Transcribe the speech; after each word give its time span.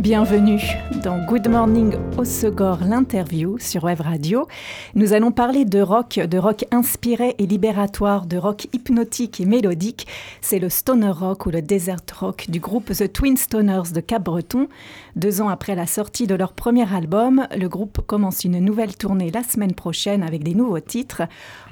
Bienvenue 0.00 0.62
dans 1.04 1.22
Good 1.26 1.46
Morning 1.48 1.94
Osegor, 2.16 2.78
l'interview 2.88 3.58
sur 3.58 3.84
Web 3.84 4.00
Radio. 4.00 4.48
Nous 4.94 5.12
allons 5.12 5.30
parler 5.30 5.66
de 5.66 5.78
rock, 5.82 6.14
de 6.18 6.38
rock 6.38 6.64
inspiré 6.70 7.34
et 7.38 7.46
libératoire, 7.46 8.24
de 8.24 8.38
rock 8.38 8.66
hypnotique 8.72 9.42
et 9.42 9.44
mélodique. 9.44 10.06
C'est 10.40 10.58
le 10.58 10.70
stoner 10.70 11.10
rock 11.10 11.44
ou 11.44 11.50
le 11.50 11.60
desert 11.60 12.00
rock 12.18 12.46
du 12.48 12.60
groupe 12.60 12.86
The 12.86 13.12
Twin 13.12 13.36
Stoners 13.36 13.92
de 13.94 14.00
Cap-Breton. 14.00 14.68
Deux 15.16 15.42
ans 15.42 15.50
après 15.50 15.74
la 15.74 15.86
sortie 15.86 16.26
de 16.26 16.34
leur 16.34 16.54
premier 16.54 16.90
album, 16.90 17.46
le 17.54 17.68
groupe 17.68 18.00
commence 18.06 18.44
une 18.44 18.58
nouvelle 18.58 18.96
tournée 18.96 19.30
la 19.30 19.42
semaine 19.42 19.74
prochaine 19.74 20.22
avec 20.22 20.42
des 20.42 20.54
nouveaux 20.54 20.80
titres. 20.80 21.24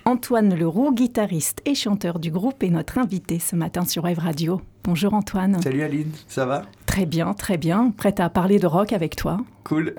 Antoine 0.08 0.54
Leroux, 0.54 0.90
guitariste 0.90 1.60
et 1.66 1.74
chanteur 1.74 2.18
du 2.18 2.30
groupe, 2.30 2.62
est 2.62 2.70
notre 2.70 2.96
invité 2.96 3.38
ce 3.38 3.54
matin 3.54 3.84
sur 3.84 4.04
Web 4.04 4.16
Radio. 4.16 4.62
Bonjour 4.82 5.12
Antoine. 5.12 5.60
Salut 5.60 5.82
Aline, 5.82 6.12
ça 6.26 6.46
va? 6.46 6.62
Très 6.86 7.04
bien, 7.04 7.34
très 7.34 7.58
bien. 7.58 7.92
Prête 7.94 8.18
à 8.18 8.30
parler 8.30 8.58
de 8.58 8.66
rock 8.66 8.94
avec 8.94 9.16
toi? 9.16 9.36
Cool. 9.68 9.94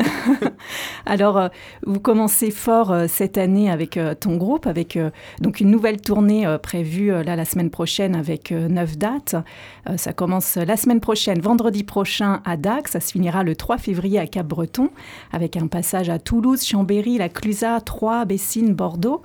Alors, 1.05 1.37
euh, 1.37 1.47
vous 1.85 1.99
commencez 1.99 2.49
fort 2.49 2.91
euh, 2.91 3.05
cette 3.07 3.37
année 3.37 3.69
avec 3.69 3.97
euh, 3.97 4.15
ton 4.15 4.35
groupe, 4.35 4.65
avec 4.65 4.97
donc 5.41 5.59
une 5.59 5.69
nouvelle 5.69 6.01
tournée 6.01 6.57
prévue 6.61 7.11
là 7.23 7.35
la 7.35 7.45
semaine 7.45 7.69
prochaine 7.69 8.15
avec 8.15 8.51
neuf 8.51 8.97
dates. 8.97 9.35
ça 9.97 10.13
commence 10.13 10.55
la 10.55 10.77
semaine 10.77 10.99
prochaine, 10.99 11.39
vendredi 11.39 11.83
prochain 11.83 12.41
à 12.45 12.57
Dax. 12.57 12.91
Ça 12.91 12.99
se 12.99 13.11
finira 13.11 13.43
le 13.43 13.55
3 13.55 13.77
février 13.77 14.19
à 14.19 14.25
Cap-Breton, 14.25 14.89
avec 15.31 15.57
un 15.57 15.67
passage 15.67 16.09
à 16.09 16.17
Toulouse, 16.17 16.63
Chambéry, 16.65 17.17
la 17.17 17.29
Clusaz, 17.29 17.81
Troyes, 17.81 18.25
Bessines, 18.25 18.73
Bordeaux. 18.73 19.21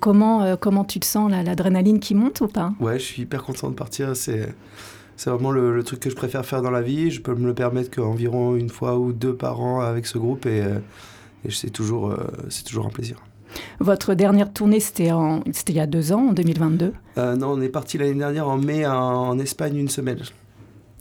comment, 0.00 0.56
comment 0.56 0.84
tu 0.84 1.00
te 1.00 1.06
sens, 1.06 1.30
l'adrénaline 1.30 2.00
qui 2.00 2.14
monte 2.14 2.40
ou 2.40 2.48
pas? 2.48 2.72
Ouais, 2.80 2.98
je 2.98 3.04
suis 3.04 3.22
hyper 3.22 3.42
content 3.42 3.68
de 3.68 3.74
partir. 3.74 4.16
C'est 4.16 4.54
c'est 5.20 5.28
vraiment 5.28 5.50
le, 5.50 5.82
truc 5.84 6.00
que 6.00 6.08
je 6.08 6.16
préfère 6.16 6.46
faire 6.46 6.62
dans 6.62 6.70
la 6.70 6.80
vie. 6.80 7.10
Je 7.10 7.20
peux 7.20 7.34
me 7.34 7.46
le 7.46 7.52
permettre 7.52 7.90
qu'environ 7.90 8.56
une 8.56 8.70
fois 8.70 8.96
ou 8.96 9.12
deux 9.12 9.34
par 9.34 9.60
an 9.60 9.80
avec 9.80 10.06
ce 10.06 10.16
groupe 10.16 10.46
et, 10.46 10.62
euh, 10.62 10.78
c'est 11.50 11.68
toujours, 11.68 12.10
euh, 12.10 12.16
c'est 12.48 12.64
toujours 12.64 12.86
un 12.86 12.88
plaisir. 12.88 13.18
Votre 13.80 14.14
dernière 14.14 14.50
tournée, 14.50 14.80
c'était, 14.80 15.12
en, 15.12 15.42
c'était 15.52 15.74
il 15.74 15.76
y 15.76 15.80
a 15.80 15.86
deux 15.86 16.14
ans, 16.14 16.28
en 16.30 16.32
2022 16.32 16.94
euh, 17.18 17.36
Non, 17.36 17.50
on 17.50 17.60
est 17.60 17.68
parti 17.68 17.98
l'année 17.98 18.14
dernière 18.14 18.48
en 18.48 18.56
mai 18.56 18.86
en, 18.86 19.38
Espagne 19.38 19.76
une 19.76 19.90
semaine. 19.90 20.20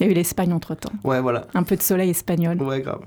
Il 0.02 0.06
y 0.06 0.10
a 0.10 0.12
eu 0.12 0.16
l'Espagne 0.16 0.52
entre-temps. 0.52 0.92
Ouais, 1.06 1.22
voilà. 1.22 1.48
Un 1.54 1.64
peu 1.64 1.78
de 1.78 1.82
soleil 1.82 2.10
espagnol. 2.10 2.62
Ouais, 2.62 2.82
grave. 2.82 3.04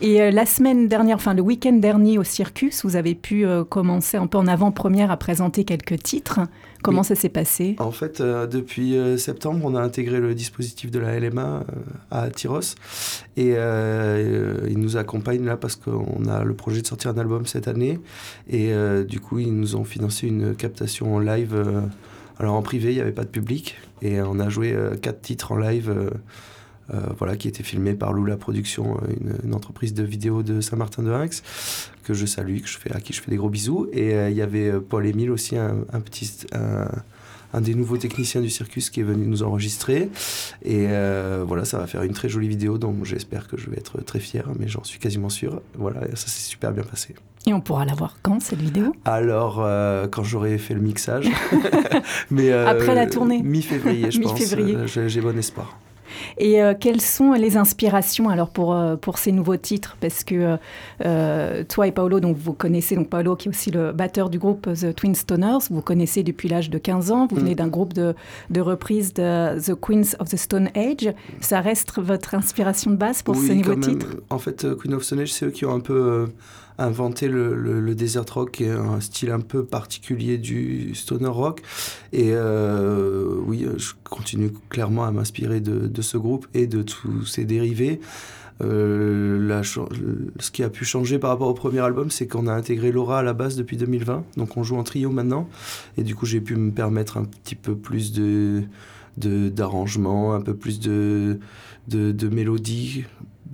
Et 0.00 0.30
la 0.30 0.46
semaine 0.46 0.86
dernière, 0.86 1.16
enfin 1.16 1.34
le 1.34 1.42
week-end 1.42 1.72
dernier 1.72 2.16
au 2.16 2.24
Circus, 2.24 2.84
vous 2.84 2.94
avez 2.94 3.16
pu 3.16 3.44
commencer 3.68 4.18
un 4.18 4.28
peu 4.28 4.38
en 4.38 4.46
avant-première 4.46 5.10
à 5.10 5.16
présenter 5.16 5.64
quelques 5.64 6.00
titres. 6.00 6.40
Comment 6.84 7.02
ça 7.02 7.14
s'est 7.14 7.30
passé? 7.30 7.76
En 7.78 7.90
fait, 7.90 8.20
euh, 8.20 8.46
depuis 8.46 8.96
euh, 8.96 9.16
septembre, 9.16 9.60
on 9.64 9.74
a 9.74 9.80
intégré 9.80 10.20
le 10.20 10.34
dispositif 10.34 10.90
de 10.90 10.98
la 10.98 11.18
LMA 11.18 11.40
euh, 11.40 11.62
à 12.10 12.28
Tyros. 12.28 12.60
Et 13.38 13.54
ils 14.68 14.78
nous 14.78 14.96
accompagnent 14.96 15.44
là 15.44 15.56
parce 15.56 15.76
qu'on 15.76 16.26
a 16.28 16.44
le 16.44 16.54
projet 16.54 16.82
de 16.82 16.86
sortir 16.86 17.10
un 17.10 17.18
album 17.18 17.46
cette 17.46 17.68
année. 17.68 17.98
Et 18.48 18.72
du 19.08 19.18
coup, 19.18 19.38
ils 19.38 19.54
nous 19.54 19.76
ont 19.76 19.84
financé 19.84 20.28
une 20.28 20.54
captation 20.54 21.14
en 21.14 21.18
live. 21.18 21.56
alors 22.38 22.54
en 22.54 22.62
privé, 22.62 22.92
il 22.92 22.94
n'y 22.94 23.00
avait 23.00 23.12
pas 23.12 23.24
de 23.24 23.28
public. 23.28 23.76
Et 24.02 24.20
on 24.20 24.38
a 24.38 24.48
joué 24.48 24.76
quatre 25.02 25.20
titres 25.20 25.52
en 25.52 25.56
live. 25.56 26.10
Euh, 26.92 27.00
voilà, 27.18 27.36
qui 27.36 27.48
était 27.48 27.62
filmé 27.62 27.94
par 27.94 28.12
Lula 28.12 28.36
Productions, 28.36 28.98
euh, 28.98 29.38
une, 29.42 29.54
entreprise 29.54 29.94
de 29.94 30.02
vidéo 30.02 30.42
de 30.42 30.60
Saint-Martin-de-Hinx, 30.60 31.42
que 32.02 32.12
je 32.12 32.26
salue, 32.26 32.60
que 32.60 32.68
je 32.68 32.78
fais, 32.78 32.92
à 32.92 33.00
qui 33.00 33.14
je 33.14 33.22
fais 33.22 33.30
des 33.30 33.38
gros 33.38 33.48
bisous. 33.48 33.88
Et 33.92 34.14
euh, 34.14 34.28
il 34.28 34.36
y 34.36 34.42
avait 34.42 34.72
Paul 34.80 35.06
Émile 35.06 35.30
aussi, 35.30 35.56
un, 35.56 36.00
petit, 36.04 36.30
un, 36.52 37.60
des 37.60 37.74
nouveaux 37.74 37.96
techniciens 37.96 38.42
du 38.42 38.50
circus 38.50 38.90
qui 38.90 39.00
est 39.00 39.04
venu 39.04 39.26
nous 39.26 39.42
enregistrer. 39.42 40.10
Et 40.62 40.88
voilà, 41.46 41.64
ça 41.64 41.78
va 41.78 41.86
faire 41.86 42.02
une 42.02 42.12
très 42.12 42.28
jolie 42.28 42.48
vidéo, 42.48 42.76
donc 42.76 43.04
j'espère 43.04 43.48
que 43.48 43.56
je 43.56 43.70
vais 43.70 43.78
être 43.78 44.02
très 44.02 44.20
fier, 44.20 44.46
mais 44.58 44.68
j'en 44.68 44.84
suis 44.84 44.98
quasiment 44.98 45.30
sûr. 45.30 45.62
Voilà, 45.78 46.00
ça 46.14 46.26
s'est 46.26 46.50
super 46.50 46.72
bien 46.72 46.84
passé. 46.84 47.14
Et 47.46 47.52
on 47.52 47.60
pourra 47.60 47.84
la 47.84 47.94
voir 47.94 48.18
quand 48.22 48.40
cette 48.40 48.60
vidéo? 48.60 48.94
Alors, 49.04 49.56
quand 50.10 50.24
j'aurai 50.24 50.58
fait 50.58 50.74
le 50.74 50.80
mixage. 50.80 51.30
mais, 52.30 52.52
Après 52.52 52.94
la 52.94 53.06
tournée 53.06 53.42
Mi-février, 53.42 54.10
je 54.10 54.20
pense. 54.20 55.08
J'ai 55.08 55.20
bon 55.22 55.38
espoir. 55.38 55.78
Et 56.38 56.62
euh, 56.62 56.74
quelles 56.78 57.00
sont 57.00 57.32
les 57.32 57.56
inspirations 57.56 58.28
alors 58.28 58.50
pour, 58.50 58.74
euh, 58.74 58.96
pour 58.96 59.18
ces 59.18 59.32
nouveaux 59.32 59.56
titres? 59.56 59.96
Parce 60.00 60.24
que 60.24 60.56
euh, 61.04 61.64
toi 61.68 61.86
et 61.86 61.92
Paolo, 61.92 62.20
donc 62.20 62.36
vous 62.36 62.52
connaissez, 62.52 62.96
donc 62.96 63.08
Paolo 63.08 63.36
qui 63.36 63.48
est 63.48 63.50
aussi 63.50 63.70
le 63.70 63.92
batteur 63.92 64.30
du 64.30 64.38
groupe 64.38 64.68
The 64.72 64.94
Twin 64.94 65.14
Stoners, 65.14 65.58
vous 65.70 65.82
connaissez 65.82 66.22
depuis 66.22 66.48
l'âge 66.48 66.70
de 66.70 66.78
15 66.78 67.10
ans, 67.10 67.26
vous 67.26 67.36
venez 67.36 67.52
mm. 67.52 67.56
d'un 67.56 67.68
groupe 67.68 67.92
de, 67.92 68.14
de 68.50 68.60
reprise 68.60 69.14
de 69.14 69.58
The 69.60 69.74
Queens 69.74 70.16
of 70.18 70.28
the 70.28 70.36
Stone 70.36 70.70
Age. 70.74 71.12
Ça 71.40 71.60
reste 71.60 71.92
votre 71.98 72.34
inspiration 72.34 72.90
de 72.90 72.96
base 72.96 73.22
pour 73.22 73.36
ces 73.36 73.54
nouveaux 73.54 73.76
titres? 73.76 74.16
En 74.30 74.38
fait, 74.38 74.66
Queen 74.78 74.94
of 74.94 75.02
Stone 75.02 75.20
Age, 75.20 75.32
c'est 75.32 75.46
eux 75.46 75.50
qui 75.50 75.64
ont 75.64 75.74
un 75.74 75.80
peu 75.80 76.26
inventé 76.78 77.28
le, 77.28 77.54
le, 77.54 77.94
desert 77.94 78.24
rock, 78.32 78.52
qui 78.52 78.64
est 78.64 78.70
un 78.70 79.00
style 79.00 79.30
un 79.30 79.40
peu 79.40 79.64
particulier 79.64 80.38
du 80.38 80.94
stoner 80.94 81.28
rock. 81.28 81.62
Et 82.12 82.30
euh, 82.32 83.36
oui, 83.46 83.66
je 83.76 83.92
continue 84.02 84.52
clairement 84.68 85.04
à 85.04 85.10
m'inspirer 85.10 85.60
de, 85.60 85.86
de, 85.86 86.02
ce 86.02 86.16
groupe 86.16 86.46
et 86.54 86.66
de 86.66 86.82
tous 86.82 87.24
ses 87.26 87.44
dérivés. 87.44 88.00
Euh, 88.62 89.46
la, 89.46 89.62
ce 89.64 90.50
qui 90.52 90.62
a 90.62 90.70
pu 90.70 90.84
changer 90.84 91.18
par 91.18 91.30
rapport 91.30 91.48
au 91.48 91.54
premier 91.54 91.80
album, 91.80 92.10
c'est 92.10 92.28
qu'on 92.28 92.46
a 92.46 92.52
intégré 92.52 92.92
Laura 92.92 93.18
à 93.18 93.22
la 93.22 93.32
base 93.32 93.56
depuis 93.56 93.76
2020, 93.76 94.24
donc 94.36 94.56
on 94.56 94.62
joue 94.62 94.76
en 94.76 94.84
trio 94.84 95.10
maintenant, 95.10 95.48
et 95.96 96.04
du 96.04 96.14
coup 96.14 96.24
j'ai 96.24 96.40
pu 96.40 96.54
me 96.54 96.70
permettre 96.70 97.16
un 97.16 97.24
petit 97.24 97.56
peu 97.56 97.74
plus 97.74 98.12
de 98.12 98.62
d'arrangement, 99.16 100.34
un 100.34 100.40
peu 100.40 100.54
plus 100.54 100.80
de, 100.80 101.38
de, 101.86 102.10
de 102.10 102.28
mélodie 102.28 103.04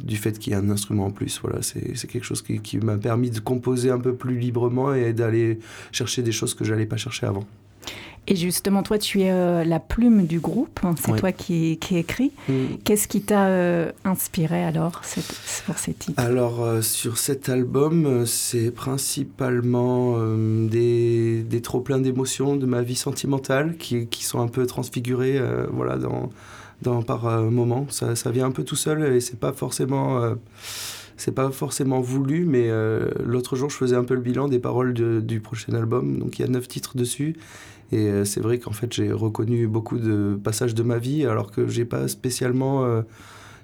du 0.03 0.16
fait 0.16 0.38
qu'il 0.38 0.53
y 0.53 0.56
ait 0.56 0.59
un 0.59 0.71
instrument 0.71 1.06
en 1.06 1.11
plus. 1.11 1.41
Voilà, 1.43 1.62
c'est 1.62 2.06
quelque 2.06 2.25
chose 2.25 2.43
qui, 2.43 2.61
qui 2.61 2.78
m'a 2.78 2.97
permis 2.97 3.31
de 3.31 3.41
composer 3.41 3.91
un 3.91 3.99
peu 3.99 4.15
plus 4.15 4.38
librement 4.38 4.94
et 4.94 5.12
d'aller 5.12 5.59
chercher 5.93 6.22
des 6.22 6.33
choses 6.33 6.55
que 6.55 6.65
je 6.65 6.72
n'allais 6.72 6.87
pas 6.87 6.97
chercher 6.97 7.27
avant. 7.27 7.47
Et 8.27 8.37
justement, 8.37 8.83
toi, 8.83 8.99
tu 8.99 9.22
es 9.22 9.33
euh, 9.33 9.65
la 9.65 9.81
plume 9.81 10.27
du 10.27 10.38
groupe, 10.38 10.81
hein, 10.84 10.94
c'est 10.97 11.16
toi 11.16 11.33
qui, 11.33 11.78
qui 11.78 11.97
écris. 11.97 12.33
Mm. 12.49 12.53
Qu'est-ce 12.84 13.09
qui 13.09 13.22
t'a 13.22 13.47
euh, 13.47 13.91
inspiré 14.05 14.62
alors 14.62 15.03
pour 15.66 15.78
ces 15.78 15.94
titres? 15.94 16.22
Alors, 16.22 16.62
euh, 16.62 16.82
sur 16.82 17.19
cet 17.19 17.49
album, 17.49 18.25
c'est 18.27 18.71
principalement 18.71 20.19
des, 20.69 21.43
des 21.43 21.62
trop-pleins 21.62 21.99
d'émotions 21.99 22.56
de 22.56 22.67
ma 22.67 22.82
vie 22.82 22.94
sentimentale 22.94 23.77
qui, 23.78 24.06
qui, 24.06 24.25
sont 24.25 24.41
un 24.41 24.49
peu 24.49 24.67
transfigurées 24.67 25.41
voilà, 25.72 25.97
dans, 25.97 26.31
par 27.06 27.26
euh, 27.26 27.50
moment. 27.50 27.86
Ça, 27.91 28.16
ça, 28.16 28.30
vient 28.30 28.46
un 28.46 28.50
peu 28.50 28.64
tout 28.64 28.76
seul 28.76 29.14
et 29.14 29.20
c'est 29.20 29.38
pas 29.38 29.52
forcément 29.52 30.22
euh, 30.22 30.34
c'est 31.16 31.34
pas 31.34 31.50
forcément 31.50 32.00
voulu, 32.00 32.46
mais 32.46 32.70
euh, 32.70 33.10
l'autre 33.24 33.54
jour, 33.54 33.68
je 33.68 33.76
faisais 33.76 33.96
un 33.96 34.04
peu 34.04 34.14
le 34.14 34.22
bilan 34.22 34.48
des 34.48 34.58
paroles 34.58 34.94
du 34.94 35.40
prochain 35.40 35.74
album. 35.74 36.19
Donc 36.19 36.38
il 36.38 36.42
y 36.42 36.44
a 36.46 36.48
neuf 36.48 36.66
titres 36.66 36.96
dessus. 36.96 37.36
Et 37.92 38.24
c'est 38.24 38.40
vrai 38.40 38.58
qu'en 38.58 38.70
fait, 38.70 38.92
j'ai 38.92 39.12
reconnu 39.12 39.66
beaucoup 39.66 39.98
de 39.98 40.38
passages 40.42 40.76
de 40.76 40.82
ma 40.84 40.98
vie, 40.98 41.26
alors 41.26 41.50
que 41.50 41.66
j'ai 41.66 41.84
pas 41.84 42.06
spécialement 42.06 43.02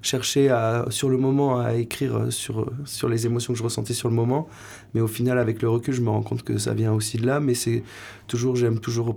cherché 0.02 0.50
à, 0.50 0.84
sur 0.90 1.08
le 1.08 1.16
moment 1.16 1.60
à 1.60 1.74
écrire 1.74 2.26
sur, 2.30 2.70
sur 2.84 3.08
les 3.08 3.24
émotions 3.24 3.52
que 3.52 3.58
je 3.58 3.62
ressentais 3.62 3.94
sur 3.94 4.08
le 4.08 4.16
moment. 4.16 4.48
Mais 4.94 5.00
au 5.00 5.06
final, 5.06 5.38
avec 5.38 5.62
le 5.62 5.70
recul, 5.70 5.94
je 5.94 6.02
me 6.02 6.10
rends 6.10 6.22
compte 6.24 6.42
que 6.42 6.58
ça 6.58 6.74
vient 6.74 6.92
aussi 6.92 7.18
de 7.18 7.26
là. 7.26 7.38
Mais 7.38 7.54
c'est 7.54 7.84
toujours, 8.26 8.56
j'aime 8.56 8.80
toujours, 8.80 9.16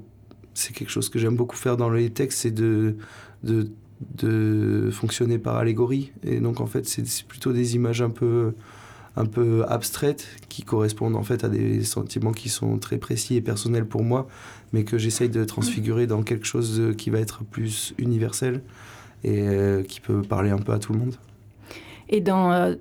c'est 0.53 0.73
quelque 0.73 0.91
chose 0.91 1.09
que 1.09 1.17
j'aime 1.17 1.35
beaucoup 1.35 1.57
faire 1.57 1.75
dans 1.75 1.89
les 1.89 2.11
textes, 2.11 2.39
c'est 2.39 2.51
de 2.51 2.95
de 4.01 4.89
fonctionner 4.91 5.37
par 5.37 5.57
allégorie. 5.57 6.11
Et 6.23 6.39
donc, 6.39 6.61
en 6.61 6.65
fait, 6.65 6.87
c'est 6.87 7.25
plutôt 7.25 7.53
des 7.53 7.75
images 7.75 8.01
un 8.01 8.09
peu, 8.09 8.53
un 9.15 9.25
peu 9.25 9.65
abstraites 9.67 10.27
qui 10.47 10.63
correspondent 10.63 11.15
en 11.15 11.23
fait 11.23 11.43
à 11.43 11.49
des 11.49 11.83
sentiments 11.83 12.31
qui 12.31 12.49
sont 12.49 12.77
très 12.77 12.97
précis 12.97 13.35
et 13.35 13.41
personnels 13.41 13.85
pour 13.85 14.03
moi, 14.03 14.27
mais 14.73 14.83
que 14.83 14.97
j'essaye 14.97 15.29
de 15.29 15.43
transfigurer 15.43 16.07
dans 16.07 16.23
quelque 16.23 16.45
chose 16.45 16.81
qui 16.97 17.09
va 17.09 17.19
être 17.19 17.43
plus 17.43 17.93
universel 17.97 18.61
et 19.23 19.41
euh, 19.41 19.83
qui 19.83 19.99
peut 19.99 20.21
parler 20.21 20.49
un 20.49 20.59
peu 20.59 20.71
à 20.71 20.79
tout 20.79 20.93
le 20.93 20.99
monde. 20.99 21.15
Et 22.07 22.21
dans, 22.21 22.51
euh, 22.51 22.75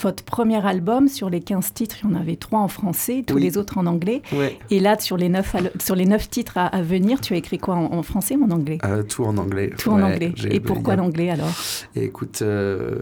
votre 0.00 0.24
premier 0.24 0.64
album, 0.64 1.08
sur 1.08 1.30
les 1.30 1.40
15 1.40 1.72
titres, 1.72 1.96
il 2.02 2.10
y 2.10 2.12
en 2.12 2.16
avait 2.16 2.36
3 2.36 2.60
en 2.60 2.68
français, 2.68 3.24
tous 3.26 3.36
les 3.36 3.56
autres 3.58 3.78
en 3.78 3.86
anglais. 3.86 4.22
Et 4.70 4.80
là, 4.80 4.98
sur 4.98 5.16
les 5.16 5.28
9, 5.28 5.56
sur 5.80 5.94
les 5.94 6.06
9 6.06 6.28
titres 6.28 6.54
à, 6.56 6.82
venir, 6.82 7.20
tu 7.20 7.34
as 7.34 7.36
écrit 7.36 7.58
quoi 7.58 7.76
en, 7.76 8.02
français 8.02 8.36
ou 8.36 8.44
en 8.44 8.50
anglais? 8.50 8.78
Euh, 8.84 9.02
Tout 9.02 9.24
en 9.24 9.36
anglais. 9.36 9.70
Tout 9.78 9.90
en 9.90 10.02
anglais. 10.02 10.32
Et 10.50 10.60
pourquoi 10.60 10.96
l'anglais 10.96 11.30
alors? 11.30 11.52
Écoute, 11.96 12.40
euh, 12.42 12.98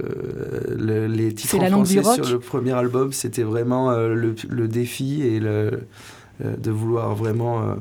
les 0.78 1.34
titres 1.34 1.56
en 1.56 1.68
français 1.68 2.02
sur 2.02 2.30
le 2.30 2.38
premier 2.38 2.72
album, 2.72 3.12
c'était 3.12 3.42
vraiment 3.42 3.90
euh, 3.90 4.14
le, 4.14 4.68
défi 4.68 5.22
et 5.22 5.40
le, 5.40 5.86
de 6.40 6.70
vouloir 6.70 7.14
vraiment 7.14 7.76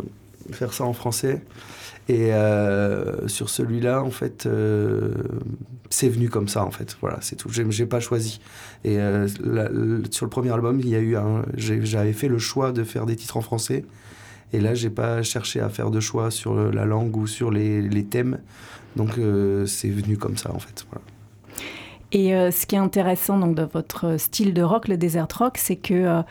faire 0.52 0.74
ça 0.74 0.84
en 0.86 0.94
français. 0.94 1.42
Et 2.09 2.31
sur 3.27 3.50
celui-là, 3.50 4.03
en 4.03 4.12
fait, 4.12 4.48
c'est 5.89 6.09
venu 6.09 6.30
comme 6.30 6.48
ça 6.48 6.65
en 6.65 6.71
fait. 6.71 6.98
Voilà, 7.01 7.18
c'est 7.21 7.36
tout. 7.36 7.50
J'ai 7.50 7.86
pas 7.86 8.00
choisi. 8.00 8.42
Et 8.83 8.98
sur 10.09 10.25
le 10.25 10.30
premier 10.30 10.51
album, 10.51 10.80
il 10.80 10.89
y 10.89 10.95
a 10.95 11.00
eu 11.00 11.15
j'avais 11.56 12.13
fait 12.13 12.27
le 12.27 12.39
choix 12.39 12.71
de 12.71 12.83
faire 12.83 13.06
des 13.06 13.15
titres 13.15 13.38
en 13.38 13.42
français. 13.42 13.86
Et 14.53 14.59
là, 14.59 14.74
j'ai 14.74 14.89
pas 14.89 15.24
cherché 15.24 15.62
à 15.62 15.69
faire 15.69 15.92
de 15.92 16.00
choix 16.01 16.31
sur 16.31 16.56
la 16.56 16.86
langue 16.86 17.15
ou 17.15 17.27
sur 17.27 17.51
les, 17.51 18.06
thèmes. 18.09 18.39
Donc, 18.95 19.12
c'est 19.68 19.89
venu 19.89 20.18
comme 20.18 20.38
ça 20.38 20.54
en 20.54 20.59
fait. 20.59 20.86
Et 22.13 22.36
euh, 22.36 22.51
ce 22.51 22.65
qui 22.65 22.75
est 22.75 22.80
intéressant 22.80 23.38
donc, 23.38 23.56
dans 23.56 23.68
votre 23.68 24.18
style 24.18 24.54
de 24.54 24.62
rock, 24.62 24.88
le 24.88 24.97
desert 24.97 25.27
rock, 25.33 25.57
c'est 25.57 25.77
que 25.77 26.21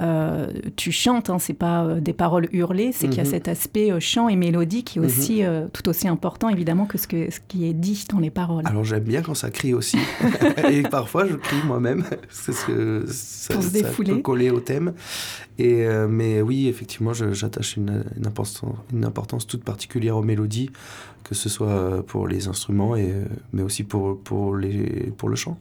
euh, 0.00 0.10
euh, 0.10 0.50
tu 0.76 0.92
chantes, 0.92 1.30
hein, 1.30 1.38
c'est 1.38 1.54
pas 1.54 1.96
des 2.00 2.12
paroles 2.12 2.48
hurlées, 2.52 2.92
c'est 2.92 3.08
qu'il 3.08 3.18
y 3.18 3.20
a 3.20 3.24
mhm. 3.24 3.30
cet 3.30 3.48
aspect 3.48 4.00
chant 4.00 4.28
et 4.28 4.36
mélodie 4.36 4.82
qui 4.84 4.98
est 4.98 5.02
aussi 5.02 5.42
mhm. 5.42 5.68
tout 5.72 5.88
aussi 5.88 6.08
important 6.08 6.48
évidemment 6.48 6.86
que 6.86 6.98
ce, 6.98 7.06
que 7.06 7.30
ce 7.30 7.40
qui 7.48 7.66
est 7.66 7.74
dit 7.74 8.04
dans 8.10 8.18
les 8.18 8.30
paroles. 8.30 8.66
Alors 8.66 8.84
j'aime 8.84 9.04
bien 9.04 9.22
quand 9.22 9.34
ça 9.34 9.50
crie 9.50 9.74
aussi, 9.74 9.98
et 10.70 10.82
parfois 10.82 11.26
je 11.26 11.34
crie 11.34 11.58
moi-même, 11.66 12.04
parce 12.46 12.64
que 12.64 13.04
ça, 13.06 13.54
Pour 13.54 13.62
se 13.62 13.70
défouler. 13.70 14.14
peut 14.14 14.22
coller 14.22 14.50
au 14.50 14.60
thème. 14.60 14.94
Et, 15.58 15.86
mais 16.08 16.40
oui, 16.40 16.68
effectivement, 16.68 17.12
j'attache 17.12 17.76
une, 17.76 18.04
une, 18.16 18.26
importance, 18.26 18.62
une 18.94 19.04
importance 19.04 19.46
toute 19.46 19.62
particulière 19.62 20.16
aux 20.16 20.22
mélodies 20.22 20.70
que 21.22 21.34
ce 21.34 21.48
soit 21.48 22.02
pour 22.06 22.26
les 22.26 22.48
instruments, 22.48 22.96
et, 22.96 23.12
mais 23.52 23.62
aussi 23.62 23.84
pour, 23.84 24.18
pour, 24.20 24.56
les, 24.56 25.12
pour 25.16 25.28
le 25.28 25.36
chant. 25.36 25.58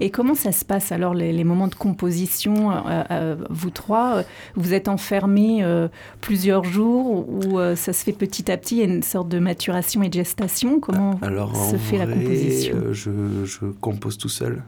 Et 0.00 0.10
comment 0.10 0.34
ça 0.34 0.52
se 0.52 0.64
passe 0.64 0.92
alors 0.92 1.14
les, 1.14 1.44
moments 1.44 1.68
de 1.68 1.74
composition 1.74 2.72
euh, 2.72 3.02
euh, 3.10 3.36
Vous 3.50 3.70
trois, 3.70 4.22
vous 4.54 4.74
êtes 4.74 4.88
enfermés 4.88 5.62
euh, 5.62 5.88
plusieurs 6.20 6.64
jours 6.64 7.28
ou 7.28 7.58
ça 7.76 7.92
se 7.92 8.04
fait 8.04 8.12
petit 8.12 8.50
à 8.50 8.56
petit 8.56 8.76
Il 8.76 8.78
y 8.78 8.82
a 8.82 8.94
une 8.94 9.02
sorte 9.02 9.28
de 9.28 9.38
maturation 9.38 10.02
et 10.02 10.08
de 10.08 10.14
gestation? 10.14 10.80
Comment 10.80 11.18
alors, 11.22 11.54
se 11.56 11.76
fait 11.76 11.98
la 11.98 12.06
composition? 12.06 12.76
je, 12.92 13.10
je, 13.44 13.66
compose 13.80 14.18
tout 14.18 14.28
seul. 14.28 14.62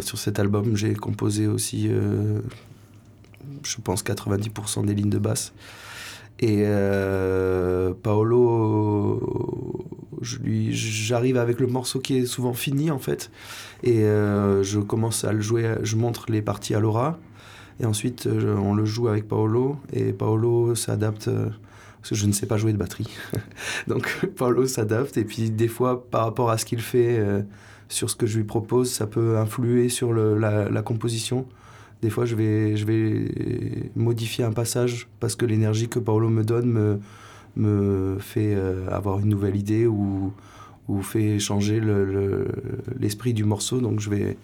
sur 0.00 0.18
cet 0.18 0.38
album, 0.38 0.76
j'ai 0.76 0.94
composé 0.94 1.46
aussi, 1.46 1.90
je 3.62 3.76
pense, 3.82 4.04
90% 4.04 4.84
des 4.84 4.94
lignes 4.94 5.10
de 5.10 5.18
basse. 5.18 5.52
Et 6.40 6.62
euh, 6.64 7.92
Paolo, 8.02 9.20
j'arrive 10.22 11.36
avec 11.36 11.60
le 11.60 11.66
morceau 11.66 12.00
qui 12.00 12.16
est 12.16 12.26
souvent 12.26 12.54
fini 12.54 12.90
en 12.90 12.98
fait, 12.98 13.30
et 13.82 14.04
euh, 14.04 14.62
je 14.62 14.80
commence 14.80 15.24
à 15.24 15.32
le 15.32 15.40
jouer, 15.40 15.74
je 15.82 15.96
montre 15.96 16.26
les 16.30 16.42
parties 16.42 16.74
à 16.74 16.80
Laura, 16.80 17.18
et 17.80 17.86
ensuite 17.86 18.26
on 18.26 18.74
le 18.74 18.84
joue 18.84 19.08
avec 19.08 19.26
Paolo, 19.26 19.76
et 19.92 20.12
Paolo 20.12 20.74
s'adapte, 20.74 21.28
euh, 21.28 21.48
parce 22.00 22.10
que 22.10 22.14
je 22.14 22.26
ne 22.26 22.32
sais 22.32 22.46
pas 22.46 22.56
jouer 22.56 22.72
de 22.72 22.78
batterie, 22.78 23.08
donc 23.88 24.28
Paolo 24.36 24.66
s'adapte, 24.66 25.16
et 25.16 25.24
puis 25.24 25.50
des 25.50 25.68
fois 25.68 26.08
par 26.10 26.24
rapport 26.24 26.50
à 26.50 26.58
ce 26.58 26.64
qu'il 26.64 26.80
fait, 26.80 27.24
sur 27.88 28.08
ce 28.08 28.16
que 28.16 28.26
je 28.26 28.38
lui 28.38 28.44
propose, 28.44 28.90
ça 28.90 29.06
peut 29.06 29.36
influer 29.38 29.88
sur 29.88 30.12
la, 30.12 30.70
la 30.70 30.82
composition. 30.82 31.46
Des 32.02 32.08
fois, 32.08 32.24
je 32.24 32.34
vais, 32.34 32.76
je 32.76 32.86
vais 32.86 33.90
modifier 33.94 34.44
un 34.44 34.52
passage 34.52 35.08
parce 35.18 35.34
que 35.34 35.44
l'énergie 35.44 35.88
que 35.88 35.98
Paolo 35.98 36.30
me 36.30 36.44
donne 36.44 36.70
me, 36.70 37.00
me 37.56 38.18
fait 38.20 38.54
euh, 38.54 38.88
avoir 38.90 39.18
une 39.20 39.28
nouvelle 39.28 39.56
idée 39.56 39.86
ou, 39.86 40.32
ou 40.90 41.02
fait 41.02 41.38
changer 41.38 41.80
l'esprit 42.98 43.30
le, 43.30 43.34
du 43.34 43.44
morceau. 43.44 43.80
Donc, 43.80 44.00
je 44.00 44.10
vais, 44.10 44.36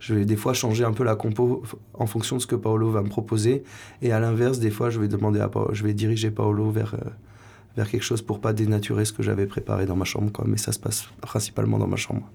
je 0.00 0.14
vais 0.14 0.24
des 0.24 0.36
fois 0.36 0.52
changer 0.52 0.84
un 0.84 0.92
peu 0.92 1.04
la 1.04 1.16
compo 1.16 1.62
en 1.94 2.06
fonction 2.06 2.36
de 2.36 2.42
ce 2.42 2.46
que 2.46 2.56
Paolo 2.56 2.90
va 2.90 3.02
me 3.02 3.08
proposer. 3.08 3.64
Et 4.02 4.12
à 4.12 4.20
l'inverse, 4.20 4.58
des 4.58 4.70
fois, 4.70 4.90
je 4.90 5.00
vais 5.00 5.08
demander 5.08 5.40
à 5.40 5.50
je 5.72 5.82
vais 5.82 5.94
diriger 5.94 6.30
Paolo 6.30 6.70
vers, 6.70 6.94
euh, 6.94 7.10
vers 7.76 7.88
quelque 7.88 8.04
chose 8.04 8.22
pour 8.22 8.40
pas 8.40 8.52
dénaturer 8.52 9.04
ce 9.04 9.12
que 9.12 9.22
j'avais 9.22 9.46
préparé 9.46 9.86
dans 9.86 9.96
ma 9.96 10.04
chambre. 10.04 10.30
Mais 10.46 10.58
ça 10.58 10.72
se 10.72 10.78
passe 10.78 11.08
principalement 11.22 11.78
dans 11.78 11.88
ma 11.88 11.96
chambre. 11.96 12.28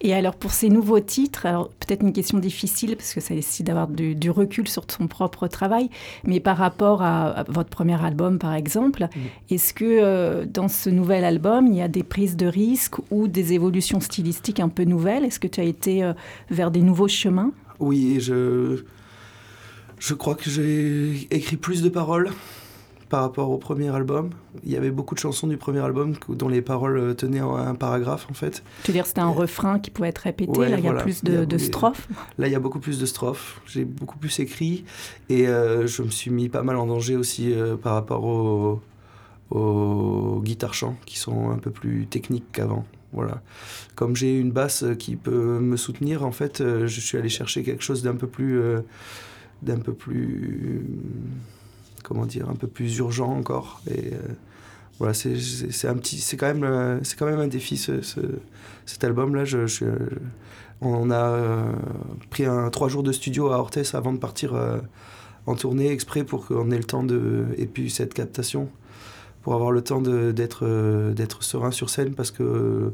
Et 0.00 0.14
alors 0.14 0.36
pour 0.36 0.52
ces 0.52 0.68
nouveaux 0.68 1.00
titres, 1.00 1.46
alors 1.46 1.68
peut-être 1.68 2.02
une 2.02 2.12
question 2.12 2.38
difficile 2.38 2.96
parce 2.96 3.14
que 3.14 3.20
ça 3.20 3.34
décide 3.34 3.66
d'avoir 3.66 3.88
du, 3.88 4.30
recul 4.30 4.68
sur 4.68 4.84
son 4.88 5.06
propre 5.06 5.48
travail, 5.48 5.88
mais 6.24 6.40
par 6.40 6.56
rapport 6.58 7.02
à, 7.02 7.44
votre 7.48 7.70
premier 7.70 8.02
album 8.02 8.38
par 8.38 8.54
exemple, 8.54 9.08
est-ce 9.50 9.72
que 9.72 9.84
euh, 9.84 10.44
dans 10.44 10.68
ce 10.68 10.90
nouvel 10.90 11.24
album 11.24 11.66
il 11.66 11.74
y 11.74 11.82
a 11.82 11.88
des 11.88 12.02
prises 12.02 12.36
de 12.36 12.46
risques 12.46 12.96
ou 13.10 13.28
des 13.28 13.52
évolutions 13.52 14.00
stylistiques 14.00 14.60
un 14.60 14.68
peu 14.68 14.84
nouvelles? 14.84 15.24
Est-ce 15.24 15.40
que 15.40 15.48
tu 15.48 15.60
as 15.60 15.64
été 15.64 16.04
euh, 16.04 16.12
vers 16.50 16.70
des 16.70 16.82
nouveaux 16.82 17.08
chemins? 17.08 17.52
Oui, 17.78 18.18
je, 18.20 18.82
je 19.98 20.14
crois 20.14 20.34
que 20.34 20.50
j'ai 20.50 21.26
écrit 21.30 21.56
plus 21.56 21.82
de 21.82 21.88
paroles 21.88 22.30
par 23.08 23.20
rapport 23.22 23.50
au 23.50 23.58
premier 23.58 23.88
album. 23.94 24.30
Il 24.64 24.72
y 24.72 24.76
avait 24.76 24.90
beaucoup 24.90 25.14
de 25.14 25.20
chansons 25.20 25.46
du 25.46 25.56
premier 25.56 25.80
album 25.80 26.14
dont 26.28 26.48
les 26.48 26.62
paroles 26.62 26.98
euh, 26.98 27.14
tenaient 27.14 27.40
un 27.40 27.74
paragraphe 27.74 28.26
en 28.30 28.34
fait. 28.34 28.62
Tu 28.82 28.90
veux 28.90 28.94
dire 28.94 29.06
c'était 29.06 29.20
un 29.20 29.30
refrain 29.30 29.78
qui 29.78 29.90
pouvait 29.90 30.08
être 30.08 30.18
répété, 30.18 30.68
là 30.68 30.78
il 30.78 30.84
y 30.84 30.88
a 30.88 30.94
plus 30.94 31.22
de, 31.22 31.58
strophes 31.58 32.08
Là 32.38 32.48
il 32.48 32.52
y 32.52 32.56
a 32.56 32.60
beaucoup 32.60 32.80
plus 32.80 32.98
de 32.98 33.06
strophes, 33.06 33.60
j'ai 33.66 33.84
beaucoup 33.84 34.18
plus 34.18 34.38
écrit 34.40 34.84
et 35.28 35.46
euh, 35.46 35.86
je 35.86 36.02
me 36.02 36.10
suis 36.10 36.30
mis 36.30 36.48
pas 36.48 36.62
mal 36.62 36.76
en 36.76 36.86
danger 36.86 37.16
aussi 37.16 37.52
euh, 37.52 37.76
par 37.76 37.94
rapport 37.94 38.24
aux, 38.24 38.80
aux 39.50 40.40
guitares 40.42 40.74
chants 40.74 40.96
qui 41.06 41.18
sont 41.18 41.50
un 41.50 41.58
peu 41.58 41.70
plus 41.70 42.06
techniques 42.06 42.50
qu'avant. 42.52 42.84
Voilà. 43.12 43.40
Comme 43.94 44.16
j'ai 44.16 44.36
une 44.36 44.50
basse 44.50 44.84
qui 44.98 45.16
peut 45.16 45.58
me 45.60 45.76
soutenir, 45.76 46.24
en 46.24 46.32
fait, 46.32 46.58
je 46.58 47.00
suis 47.00 47.16
allé 47.16 47.30
chercher 47.30 47.62
quelque 47.62 47.82
chose 47.82 48.02
d'un 48.02 48.16
peu 48.16 48.26
plus, 48.26 48.60
d'un 49.62 49.78
peu 49.78 49.94
plus 49.94 50.84
comment 52.06 52.24
dire, 52.24 52.48
un 52.48 52.54
peu 52.54 52.68
plus 52.68 52.98
urgent 52.98 53.30
encore. 53.30 53.80
Et 53.90 54.12
euh, 54.12 54.18
voilà, 54.98 55.12
c'est 55.12 55.88
un 55.88 55.94
petit, 55.94 56.18
c'est 56.18 56.36
quand 56.36 56.46
même, 56.46 56.62
euh, 56.62 57.00
c'est 57.02 57.18
quand 57.18 57.26
même 57.26 57.40
un 57.40 57.48
défi 57.48 57.76
ce, 57.76 58.00
cet 58.86 59.02
album-là. 59.02 59.44
On 60.80 61.10
a 61.10 61.30
euh, 61.30 61.72
pris 62.30 62.44
trois 62.70 62.88
jours 62.88 63.02
de 63.02 63.10
studio 63.10 63.50
à 63.50 63.58
Orthez 63.58 63.82
avant 63.94 64.12
de 64.12 64.18
partir 64.18 64.54
en 65.46 65.54
tournée 65.56 65.90
exprès 65.90 66.22
pour 66.22 66.46
qu'on 66.46 66.70
ait 66.70 66.78
le 66.78 66.84
temps 66.84 67.02
de 67.02 67.46
et 67.56 67.66
puis 67.66 67.90
cette 67.90 68.14
captation 68.14 68.68
pour 69.42 69.54
avoir 69.54 69.70
le 69.70 69.80
temps 69.80 70.02
d'être 70.02 71.12
d'être 71.12 71.42
serein 71.42 71.70
sur 71.70 71.88
scène 71.88 72.14
parce 72.14 72.30
que 72.30 72.92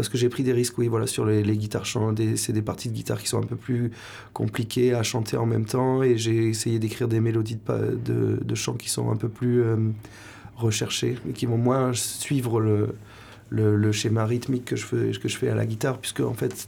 parce 0.00 0.08
que 0.08 0.16
j'ai 0.16 0.30
pris 0.30 0.42
des 0.42 0.54
risques, 0.54 0.78
oui, 0.78 0.88
voilà, 0.88 1.06
sur 1.06 1.26
les, 1.26 1.42
guitares 1.42 1.84
chants. 1.84 2.14
C'est 2.36 2.54
des 2.54 2.62
parties 2.62 2.88
de 2.88 2.94
guitare 2.94 3.20
qui 3.20 3.28
sont 3.28 3.36
un 3.36 3.46
peu 3.46 3.54
plus 3.54 3.90
compliquées 4.32 4.94
à 4.94 5.02
chanter 5.02 5.36
en 5.36 5.44
même 5.44 5.66
temps. 5.66 6.02
Et 6.02 6.16
j'ai 6.16 6.48
essayé 6.48 6.78
d'écrire 6.78 7.06
des 7.06 7.20
mélodies 7.20 7.58
de, 7.68 8.38
de, 8.42 8.54
chants 8.54 8.78
qui 8.78 8.88
sont 8.88 9.10
un 9.10 9.16
peu 9.16 9.28
plus 9.28 9.60
euh, 9.62 9.76
recherchées, 10.56 11.18
qui 11.34 11.44
vont 11.44 11.58
moins 11.58 11.92
suivre 11.92 12.62
le, 12.62 13.92
schéma 13.92 14.24
rythmique 14.24 14.64
que 14.64 14.76
je, 14.76 14.86
fais, 15.28 15.50
à 15.50 15.54
la 15.54 15.66
guitare, 15.66 15.98
puisque 15.98 16.20
en 16.20 16.32
fait, 16.32 16.66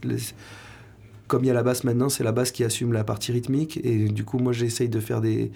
comme 1.26 1.42
il 1.44 1.46
y 1.46 1.50
a 1.50 1.54
la 1.54 1.62
basse 1.62 1.84
maintenant, 1.84 2.10
c'est 2.10 2.24
la 2.24 2.32
basse 2.32 2.50
qui 2.50 2.64
assume 2.64 2.92
la 2.92 3.02
partie 3.02 3.32
rythmique. 3.32 3.80
Et 3.82 4.10
du 4.10 4.24
coup, 4.24 4.40
moi, 4.40 4.52
j'essaye 4.52 4.90
de 4.90 5.00
faire 5.00 5.22
des, 5.22 5.50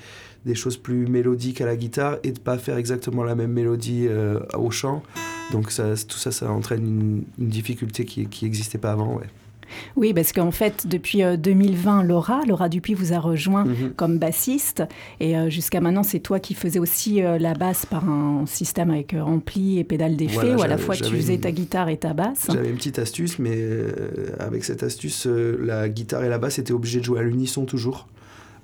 choses 0.54 0.78
plus 0.78 1.06
mélodiques 1.08 1.60
à 1.60 1.66
la 1.66 1.76
guitare 1.76 2.16
et 2.22 2.32
de 2.32 2.40
pas 2.40 2.56
faire 2.56 2.78
exactement 2.78 3.22
la 3.22 3.34
même 3.34 3.52
mélodie 3.52 4.06
euh, 4.08 4.40
au 4.54 4.70
chant. 4.70 5.02
Donc 5.52 5.70
ça, 5.70 5.94
tout 6.08 6.18
ça, 6.18 6.32
ça 6.32 6.50
entraîne 6.50 7.24
une, 7.38 7.48
difficulté 7.48 8.04
qui 8.04 8.28
n'existait 8.42 8.78
pas 8.78 8.92
avant. 8.92 9.16
Ouais. 9.16 9.26
Oui, 9.96 10.12
parce 10.12 10.32
qu'en 10.32 10.50
fait, 10.50 10.86
depuis 10.86 11.22
2020, 11.22 12.00
euh, 12.00 12.02
Laura, 12.02 12.42
Laura 12.46 12.68
Dupuis 12.68 12.94
vous 12.94 13.12
a 13.12 13.18
rejoint 13.18 13.64
mhm. 13.64 13.92
comme 13.96 14.18
bassiste. 14.18 14.82
Et 15.20 15.36
euh, 15.36 15.50
jusqu'à 15.50 15.80
maintenant, 15.80 16.02
c'est 16.02 16.20
toi 16.20 16.38
qui 16.38 16.54
faisais 16.54 16.78
aussi 16.78 17.22
euh, 17.22 17.38
la 17.38 17.54
basse 17.54 17.86
par 17.86 18.08
un 18.08 18.44
système 18.46 18.90
avec 18.90 19.14
ampli 19.14 19.78
et 19.78 19.84
pédale 19.84 20.16
d'effet, 20.16 20.54
où 20.54 20.62
à 20.62 20.68
la 20.68 20.78
fois 20.78 20.96
tu 20.96 21.04
faisais 21.04 21.38
ta 21.38 21.50
guitare 21.50 21.88
et 21.88 21.96
ta 21.96 22.14
basse. 22.14 22.46
J'avais 22.52 22.70
une 22.70 22.76
petite 22.76 22.98
astuce, 22.98 23.38
mais 23.38 23.56
avec 24.38 24.64
cette 24.64 24.82
astuce, 24.82 25.26
la 25.26 25.88
guitare 25.88 26.24
et 26.24 26.28
la 26.28 26.38
basse 26.38 26.58
étaient 26.58 26.72
obligées 26.72 27.00
de 27.00 27.04
jouer 27.04 27.20
à 27.20 27.22
l'unisson 27.22 27.64
toujours. 27.64 28.06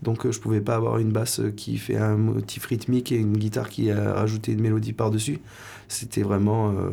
Donc 0.03 0.29
je 0.29 0.39
pouvais 0.41 0.61
pas 0.61 0.75
avoir 0.75 0.99
une 0.99 1.11
basse 1.11 1.41
qui 1.57 1.79
fait 1.79 1.97
un 1.97 2.17
motif 2.17 2.67
rythmique 2.67 3.13
et 3.13 3.17
une 3.17 3.37
guitare 3.37 3.69
qui 3.69 3.91
a 3.91 4.15
rajouté 4.15 4.53
une 4.53 4.61
mélodie 4.61 4.93
par-dessus 4.93 5.39
c'était 5.93 6.23
vraiment 6.23 6.71
euh, 6.71 6.91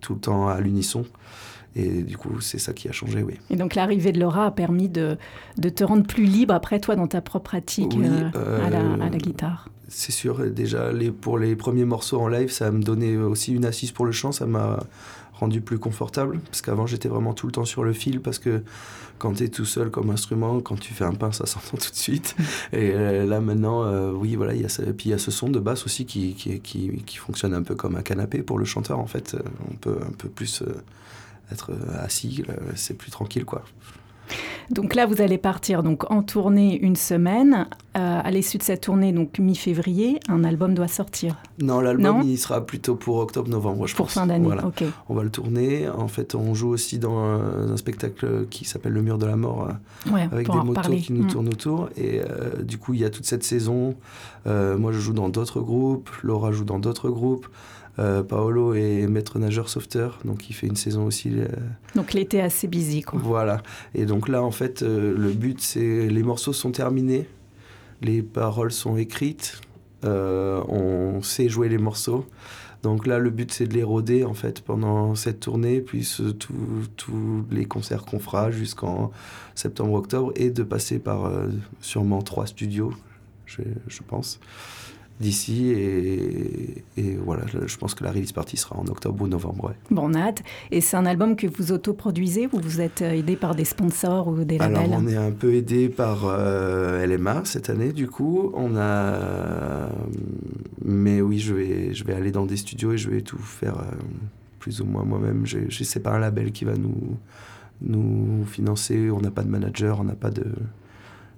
tout 0.00 0.14
le 0.14 0.20
temps 0.20 0.48
à 0.48 0.60
l'unisson. 0.60 1.04
Et 1.76 2.02
du 2.02 2.16
coup, 2.16 2.40
c'est 2.40 2.58
ça 2.58 2.72
qui 2.72 2.88
a 2.88 2.92
changé, 2.92 3.22
oui. 3.22 3.34
Et 3.50 3.56
donc 3.56 3.74
l'arrivée 3.74 4.10
de 4.10 4.18
Laura 4.18 4.46
a 4.46 4.50
permis 4.50 4.88
de, 4.88 5.16
de, 5.58 5.68
te 5.68 5.84
rendre 5.84 6.04
plus 6.04 6.24
libre 6.24 6.54
après 6.54 6.80
toi 6.80 6.96
dans 6.96 7.06
ta 7.06 7.20
propre 7.20 7.50
pratique 7.50 7.94
euh, 7.96 8.66
à, 8.66 8.70
la, 8.70 8.80
à, 9.04 9.10
la, 9.10 9.18
guitare. 9.18 9.68
C'est 9.86 10.10
sûr, 10.10 10.50
déjà 10.50 10.92
les, 10.92 11.10
pour 11.10 11.38
les 11.38 11.54
premiers 11.54 11.84
morceaux 11.84 12.20
en 12.20 12.26
live, 12.26 12.50
ça 12.50 12.70
me 12.72 12.82
donnait 12.82 13.16
aussi 13.16 13.54
une 13.54 13.64
assise 13.64 13.92
pour 13.92 14.06
le 14.06 14.12
chant, 14.12 14.32
ça 14.32 14.46
m'a 14.46 14.80
rendu 15.38 15.60
plus 15.60 15.78
confortable, 15.78 16.40
parce 16.40 16.62
qu'avant 16.62 16.86
j'étais 16.86 17.08
vraiment 17.08 17.32
tout 17.32 17.46
le 17.46 17.52
temps 17.52 17.64
sur 17.64 17.84
le 17.84 17.92
fil, 17.92 18.20
parce 18.20 18.38
que 18.38 18.62
quand 19.18 19.34
tu 19.34 19.44
es 19.44 19.48
tout 19.48 19.64
seul 19.64 19.90
comme 19.90 20.10
instrument, 20.10 20.60
quand 20.60 20.78
tu 20.78 20.94
fais 20.94 21.04
un 21.04 21.14
pain, 21.14 21.32
ça 21.32 21.46
s'entend 21.52 21.76
tout 21.76 21.90
de 21.90 21.96
suite. 21.96 22.36
Et 22.72 22.92
euh, 22.94 23.26
là 23.26 23.40
maintenant, 23.40 23.84
euh, 23.84 24.12
oui, 24.12 24.36
voilà, 24.36 24.54
il 24.54 24.62
y 24.62 24.64
a 24.64 24.68
puis 24.68 25.08
il 25.08 25.10
y 25.10 25.14
a 25.14 25.18
ce 25.18 25.30
son 25.30 25.48
de 25.48 25.58
basse 25.58 25.84
aussi 25.84 26.06
qui, 26.06 26.34
qui, 26.34 26.60
qui, 26.60 27.16
fonctionne 27.16 27.54
un 27.54 27.62
peu 27.62 27.74
comme 27.74 27.96
un 27.96 28.02
canapé 28.02 28.42
pour 28.42 28.58
le 28.58 28.64
chanteur, 28.64 28.98
en 28.98 29.06
fait. 29.06 29.36
On 29.70 29.74
peut 29.74 29.98
un 30.06 30.12
peu 30.12 30.28
plus 30.28 30.62
euh, 30.62 30.82
être 31.52 31.72
assis, 31.98 32.44
c'est 32.74 32.94
plus 32.94 33.10
tranquille, 33.10 33.44
quoi. 33.44 33.64
Donc 34.70 34.94
là, 34.94 35.06
vous 35.06 35.20
allez 35.22 35.38
partir 35.38 35.82
donc 35.82 36.10
en 36.10 36.22
tournée 36.22 36.78
une 36.78 36.96
semaine. 36.96 37.66
Euh, 37.96 38.20
à 38.22 38.30
l'issue 38.30 38.58
de 38.58 38.62
cette 38.62 38.82
tournée, 38.82 39.12
donc 39.12 39.40
mi-février, 39.40 40.20
un 40.28 40.44
album 40.44 40.74
doit 40.74 40.86
sortir. 40.86 41.34
Non, 41.60 41.80
l'album 41.80 42.22
il 42.22 42.38
sera 42.38 42.64
plutôt 42.64 42.94
pour 42.94 43.16
octobre-novembre, 43.16 43.88
je 43.88 43.96
pour 43.96 44.06
pense. 44.06 44.14
fin 44.14 44.26
d'année. 44.26 44.44
Voilà. 44.44 44.66
Ok. 44.66 44.84
On 45.08 45.14
va 45.14 45.24
le 45.24 45.30
tourner. 45.30 45.88
En 45.88 46.06
fait, 46.06 46.36
on 46.36 46.54
joue 46.54 46.68
aussi 46.68 46.98
dans 47.00 47.18
un, 47.18 47.72
un 47.72 47.76
spectacle 47.76 48.46
qui 48.50 48.64
s'appelle 48.66 48.92
Le 48.92 49.02
Mur 49.02 49.18
de 49.18 49.26
la 49.26 49.34
Mort, 49.36 49.68
euh, 49.68 50.12
Ouais, 50.12 50.28
avec 50.30 50.46
pour 50.46 50.60
des 50.60 50.66
motos 50.66 50.92
qui 50.96 51.12
nous 51.12 51.24
Mm. 51.24 51.28
tournent 51.28 51.48
autour. 51.48 51.88
Et 51.96 52.20
euh, 52.20 52.62
du 52.62 52.78
coup, 52.78 52.94
il 52.94 53.00
y 53.00 53.04
a 53.04 53.10
toute 53.10 53.24
cette 53.26 53.42
saison. 53.42 53.96
Euh, 54.46 54.78
moi, 54.78 54.92
je 54.92 55.00
joue 55.00 55.12
dans 55.14 55.28
d'autres 55.28 55.60
groupes. 55.60 56.10
Laura 56.22 56.52
joue 56.52 56.64
dans 56.64 56.78
d'autres 56.78 57.08
groupes. 57.10 57.48
Euh, 57.98 58.22
Paolo 58.22 58.74
est 58.74 59.06
maître 59.08 59.38
nageur 59.38 59.68
sauveteur, 59.68 60.20
donc 60.24 60.48
il 60.50 60.52
fait 60.52 60.66
une 60.68 60.76
saison 60.76 61.06
aussi. 61.06 61.30
euh, 61.34 61.46
Donc 61.96 62.12
l'été 62.12 62.40
assez 62.40 62.68
busy, 62.68 63.02
quoi. 63.02 63.20
Voilà. 63.22 63.62
Et 63.94 64.06
donc 64.06 64.28
là, 64.28 64.42
en 64.42 64.52
fait, 64.52 64.82
euh, 64.82 65.14
le 65.16 65.32
but, 65.32 65.60
c'est 65.60 66.06
les 66.08 66.22
morceaux 66.22 66.52
sont 66.52 66.70
terminés, 66.70 67.26
les 68.00 68.22
paroles 68.22 68.70
sont 68.72 68.96
écrites, 68.96 69.60
on 70.04 71.20
sait 71.22 71.48
jouer 71.48 71.68
les 71.68 71.78
morceaux. 71.78 72.24
Donc 72.84 73.08
là, 73.08 73.18
le 73.18 73.30
but, 73.30 73.50
c'est 73.52 73.66
de 73.66 73.74
les 73.74 73.82
roder, 73.82 74.22
en 74.24 74.34
fait, 74.34 74.60
pendant 74.60 75.16
cette 75.16 75.40
tournée, 75.40 75.80
puis 75.80 76.08
tous 76.38 76.54
tous 76.96 77.44
les 77.50 77.64
concerts 77.64 78.04
qu'on 78.04 78.20
fera 78.20 78.52
jusqu'en 78.52 79.10
septembre-octobre, 79.56 80.32
et 80.36 80.50
de 80.50 80.62
passer 80.62 81.00
par 81.00 81.26
euh, 81.26 81.48
sûrement 81.80 82.22
trois 82.22 82.46
studios, 82.46 82.92
je, 83.46 83.62
je 83.88 84.00
pense, 84.06 84.38
d'ici. 85.20 85.70
Et, 85.70 86.84
et 86.96 87.16
voilà, 87.16 87.42
je 87.66 87.76
pense 87.76 87.94
que 87.94 88.04
la 88.04 88.10
release 88.12 88.32
party 88.32 88.56
sera 88.56 88.76
en 88.76 88.86
octobre 88.86 89.22
ou 89.24 89.28
novembre, 89.28 89.64
ouais. 89.66 89.74
Bon, 89.90 90.02
on 90.10 90.14
a 90.14 90.20
hâte. 90.20 90.42
Et 90.70 90.80
c'est 90.80 90.96
un 90.96 91.06
album 91.06 91.36
que 91.36 91.46
vous 91.46 91.72
autoproduisez 91.72 92.48
ou 92.52 92.60
vous 92.60 92.80
êtes 92.80 93.02
euh, 93.02 93.12
aidé 93.12 93.36
par 93.36 93.54
des 93.54 93.64
sponsors 93.64 94.28
ou 94.28 94.44
des 94.44 94.58
Alors, 94.58 94.82
labels? 94.82 94.98
on 95.00 95.08
est 95.08 95.16
un 95.16 95.30
peu 95.32 95.54
aidé 95.54 95.88
par 95.88 96.24
euh, 96.24 97.04
LMA 97.06 97.42
cette 97.44 97.70
année, 97.70 97.92
du 97.92 98.08
coup. 98.08 98.52
On 98.54 98.76
a. 98.76 99.88
Mais 100.84 101.20
oui, 101.20 101.38
je 101.38 101.54
vais, 101.54 101.94
je 101.94 102.04
vais 102.04 102.14
aller 102.14 102.30
dans 102.32 102.46
des 102.46 102.56
studios 102.56 102.92
et 102.92 102.98
je 102.98 103.10
vais 103.10 103.20
tout 103.20 103.38
faire 103.38 103.78
euh, 103.78 103.84
plus 104.58 104.80
ou 104.80 104.84
moins 104.84 105.04
moi-même. 105.04 105.46
Je 105.46 105.58
je 105.68 105.84
sais 105.84 106.00
pas 106.00 106.12
un 106.12 106.18
label 106.18 106.52
qui 106.52 106.64
va 106.64 106.74
nous, 106.76 107.16
nous 107.82 108.44
financer. 108.46 109.10
On 109.10 109.20
n'a 109.20 109.30
pas 109.30 109.42
de 109.42 109.48
manager, 109.50 110.00
on 110.00 110.04
n'a 110.04 110.14
pas 110.14 110.30
de. 110.30 110.44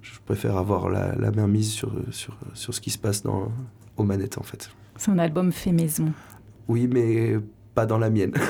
Je 0.01 0.19
préfère 0.25 0.57
avoir 0.57 0.89
la, 0.89 1.15
la 1.15 1.31
main 1.31 1.47
mise 1.47 1.71
sur, 1.71 1.91
sur, 2.11 2.35
sur 2.53 2.73
ce 2.73 2.81
qui 2.81 2.89
se 2.89 2.97
passe 2.97 3.23
dans, 3.23 3.51
aux 3.97 4.03
manettes, 4.03 4.37
en 4.37 4.43
fait. 4.43 4.69
C'est 4.97 5.11
un 5.11 5.19
album 5.19 5.51
fait 5.51 5.71
maison. 5.71 6.11
Oui, 6.67 6.87
mais 6.91 7.37
pas 7.75 7.85
dans 7.85 7.97
la 7.97 8.09
mienne. 8.09 8.33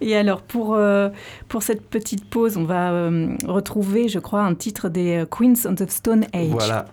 Et 0.00 0.14
alors, 0.14 0.42
pour, 0.42 0.74
euh, 0.74 1.08
pour 1.48 1.62
cette 1.62 1.88
petite 1.88 2.28
pause, 2.28 2.56
on 2.56 2.64
va 2.64 2.92
euh, 2.92 3.34
retrouver, 3.46 4.08
je 4.08 4.18
crois, 4.18 4.42
un 4.42 4.54
titre 4.54 4.88
des 4.88 5.22
euh, 5.22 5.26
Queens 5.26 5.54
of 5.64 5.76
the 5.76 5.90
Stone 5.90 6.26
Age. 6.32 6.48
voilà. 6.50 6.86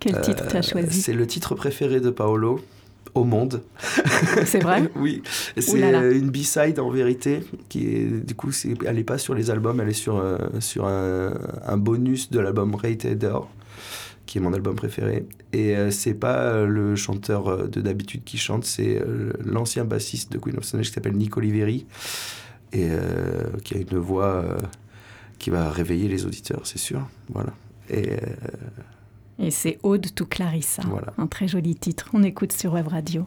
Quel 0.00 0.20
titre 0.20 0.46
tu 0.48 0.56
as 0.56 0.62
choisi? 0.62 1.00
C'est 1.00 1.12
le 1.12 1.26
titre 1.26 1.54
préféré 1.54 2.00
de 2.00 2.10
Paolo 2.10 2.60
au 3.16 3.24
monde. 3.24 3.62
C'est 4.44 4.62
vrai 4.62 4.90
Oui, 4.96 5.22
c'est 5.56 5.78
une 5.78 6.30
B-side 6.30 6.78
en 6.78 6.90
vérité, 6.90 7.40
qui 7.68 7.86
est, 7.86 8.26
du 8.26 8.34
coup, 8.34 8.52
c'est, 8.52 8.74
elle 8.84 8.96
n'est 8.96 9.04
pas 9.04 9.18
sur 9.18 9.34
les 9.34 9.50
albums, 9.50 9.80
elle 9.80 9.88
est 9.88 9.92
sur, 9.92 10.16
euh, 10.16 10.38
sur 10.60 10.86
un, 10.86 11.32
un 11.66 11.76
bonus 11.76 12.30
de 12.30 12.40
l'album 12.40 12.74
Rated 12.74 13.24
R, 13.24 13.48
qui 14.26 14.38
est 14.38 14.40
mon 14.40 14.52
album 14.52 14.74
préféré. 14.74 15.26
Et 15.52 15.76
euh, 15.76 15.90
c'est 15.90 16.14
pas 16.14 16.40
euh, 16.40 16.66
le 16.66 16.96
chanteur 16.96 17.68
de 17.68 17.80
d'habitude 17.80 18.24
qui 18.24 18.36
chante, 18.36 18.64
c'est 18.64 19.00
euh, 19.00 19.32
l'ancien 19.44 19.84
bassiste 19.84 20.32
de 20.32 20.38
Queen 20.38 20.58
of 20.58 20.64
Stone 20.64 20.82
qui 20.82 20.90
s'appelle 20.90 21.16
Nick 21.16 21.36
Oliveri, 21.36 21.86
et 22.72 22.90
qui 23.64 23.74
a 23.74 23.78
une 23.78 23.96
voix 23.96 24.44
qui 25.38 25.48
va 25.48 25.70
réveiller 25.70 26.08
les 26.08 26.26
auditeurs, 26.26 26.60
c'est 26.64 26.78
sûr. 26.78 27.08
Voilà. 27.32 27.54
Et 27.88 28.10
Et 29.38 29.50
c'est 29.50 29.78
Ode 29.82 30.14
to 30.14 30.24
Clarissa. 30.24 30.82
Voilà. 30.86 31.12
Un 31.18 31.26
très 31.26 31.48
joli 31.48 31.74
titre. 31.74 32.08
On 32.12 32.22
écoute 32.22 32.52
sur 32.52 32.72
Web 32.72 32.88
Radio. 32.88 33.26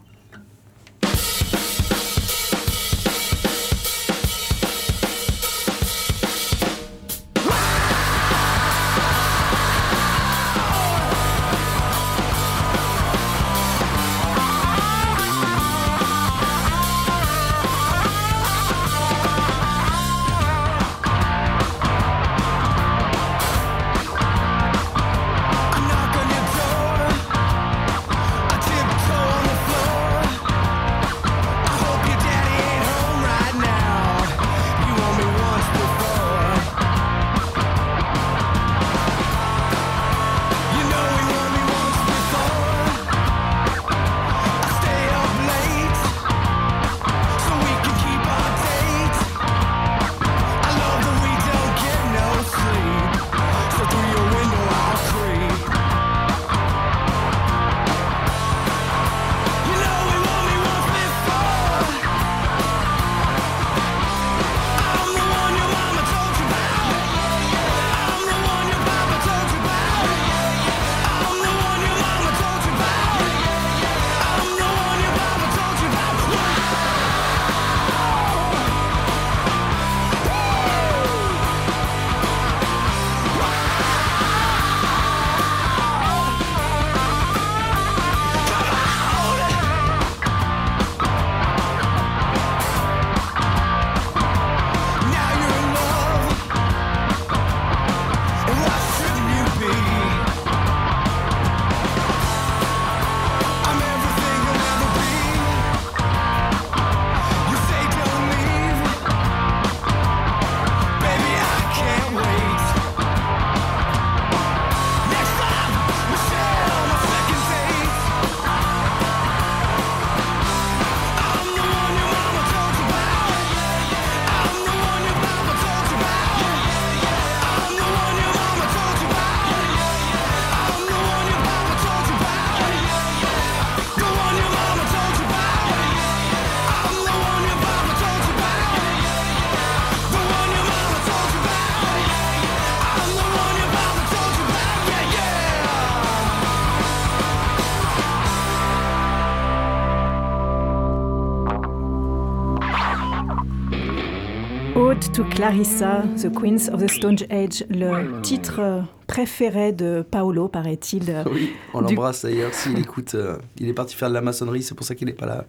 Ode 154.89 155.11
to 155.13 155.23
Clarissa, 155.25 156.03
The 156.19 156.29
Queens 156.33 156.69
of 156.73 156.81
the 156.83 156.89
Stone 156.89 157.17
Age, 157.29 157.63
le 157.69 158.21
titre 158.21 158.59
euh, 158.59 158.81
préféré 159.05 159.71
de 159.71 160.03
Paolo, 160.09 160.47
paraît-il. 160.47 161.09
euh, 161.11 161.23
Oui, 161.31 161.51
on 161.73 161.81
Du- 161.81 161.93
l'embrasse 161.93 162.23
d'ailleurs 162.25 162.53
s'il 162.53 162.79
écoute. 162.79 163.13
euh, 163.13 163.37
il 163.59 163.67
est 163.67 163.73
parti 163.73 163.95
faire 163.95 164.09
de 164.09 164.15
la 164.15 164.21
maçonnerie, 164.21 164.63
c'est 164.63 164.73
pour 164.75 164.85
ça 164.85 164.95
qu'il 164.95 165.05
n'est 165.07 165.13
pas 165.13 165.27
là 165.27 165.45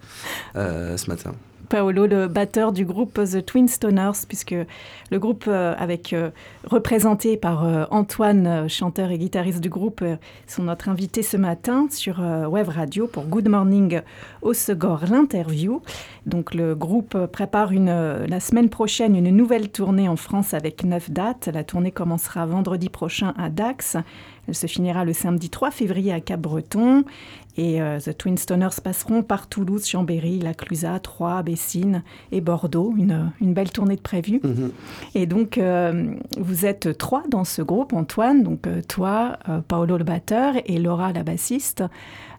euh, 0.56 0.96
ce 0.98 1.08
matin. 1.08 1.32
Paolo, 1.70 2.08
le 2.08 2.26
batteur 2.26 2.72
du 2.72 2.84
groupe 2.84 3.14
The 3.14 3.46
Twin 3.46 3.68
Stoners, 3.68 4.26
puisque 4.26 4.56
le 5.10 5.18
groupe 5.20 5.44
euh, 5.46 5.72
avec 5.78 6.12
euh, 6.12 6.30
représenté 6.64 7.36
par 7.36 7.64
euh, 7.64 7.84
Antoine, 7.92 8.68
chanteur 8.68 9.12
et 9.12 9.18
guitariste 9.18 9.60
du 9.60 9.68
groupe, 9.70 10.04
sont 10.48 10.64
notre 10.64 10.88
invité 10.88 11.22
ce 11.22 11.36
matin 11.36 11.86
sur 11.88 12.18
Web 12.18 12.68
Radio 12.68 13.06
pour 13.06 13.24
Good 13.26 13.48
Morning 13.48 14.00
au 14.42 14.52
Segor, 14.52 15.04
l'interview. 15.08 15.80
Donc 16.26 16.54
le 16.54 16.74
groupe 16.74 17.16
prépare 17.26 17.70
une, 17.70 17.94
la 18.26 18.40
semaine 18.40 18.68
prochaine 18.68 19.14
une 19.14 19.30
nouvelle 19.30 19.70
tournée 19.70 20.08
en 20.08 20.16
France 20.16 20.54
avec 20.54 20.82
neuf 20.82 21.08
dates. 21.08 21.48
La 21.54 21.62
tournée 21.62 21.92
commencera 21.92 22.46
vendredi 22.46 22.88
prochain 22.88 23.32
à 23.38 23.48
Dax. 23.48 23.96
Elle 24.48 24.54
se 24.56 24.66
finira 24.66 25.04
le 25.04 25.12
samedi 25.12 25.48
3 25.48 25.70
février 25.70 26.12
à 26.12 26.20
Cap-Breton. 26.20 27.04
Et 27.60 27.82
euh, 27.82 28.00
The 28.00 28.16
Twin 28.16 28.38
Stoners 28.38 28.80
passeront 28.82 29.22
par 29.22 29.46
Toulouse, 29.46 29.86
Chambéry, 29.86 30.38
La 30.38 30.54
Clusaz, 30.54 31.00
Troyes, 31.00 31.42
Bessines 31.42 32.02
et 32.32 32.40
Bordeaux. 32.40 32.94
Une, 32.96 33.32
une 33.38 33.52
belle 33.52 33.70
tournée 33.70 33.96
de 33.96 34.00
prévue. 34.00 34.40
Mhm. 34.42 34.72
Et 35.14 35.26
donc, 35.26 35.58
euh, 35.58 36.14
vous 36.38 36.64
êtes 36.64 36.96
trois 36.96 37.22
dans 37.28 37.44
ce 37.44 37.60
groupe, 37.60 37.92
Antoine, 37.92 38.42
donc 38.42 38.66
euh, 38.66 38.80
toi, 38.88 39.38
Paolo 39.68 39.98
le 39.98 40.04
batteur 40.04 40.54
et 40.64 40.78
Laura 40.78 41.12
la 41.12 41.22
bassiste. 41.22 41.84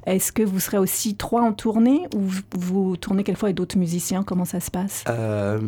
Est-ce 0.08 0.32
que 0.32 0.42
vous 0.42 0.60
serez 0.60 0.80
aussi 0.80 1.14
trois 1.16 1.44
en 1.44 1.54
tournée 1.54 2.08
ou 2.16 2.22
vous, 2.54 2.98
tournez 2.98 3.24
quelquefois 3.24 3.50
avec 3.50 3.58
d'autres 3.58 3.78
musiciens? 3.78 4.24
Comment 4.24 4.46
ça 4.46 4.60
se 4.60 4.72
passe? 4.72 5.04
Euh, 5.08 5.60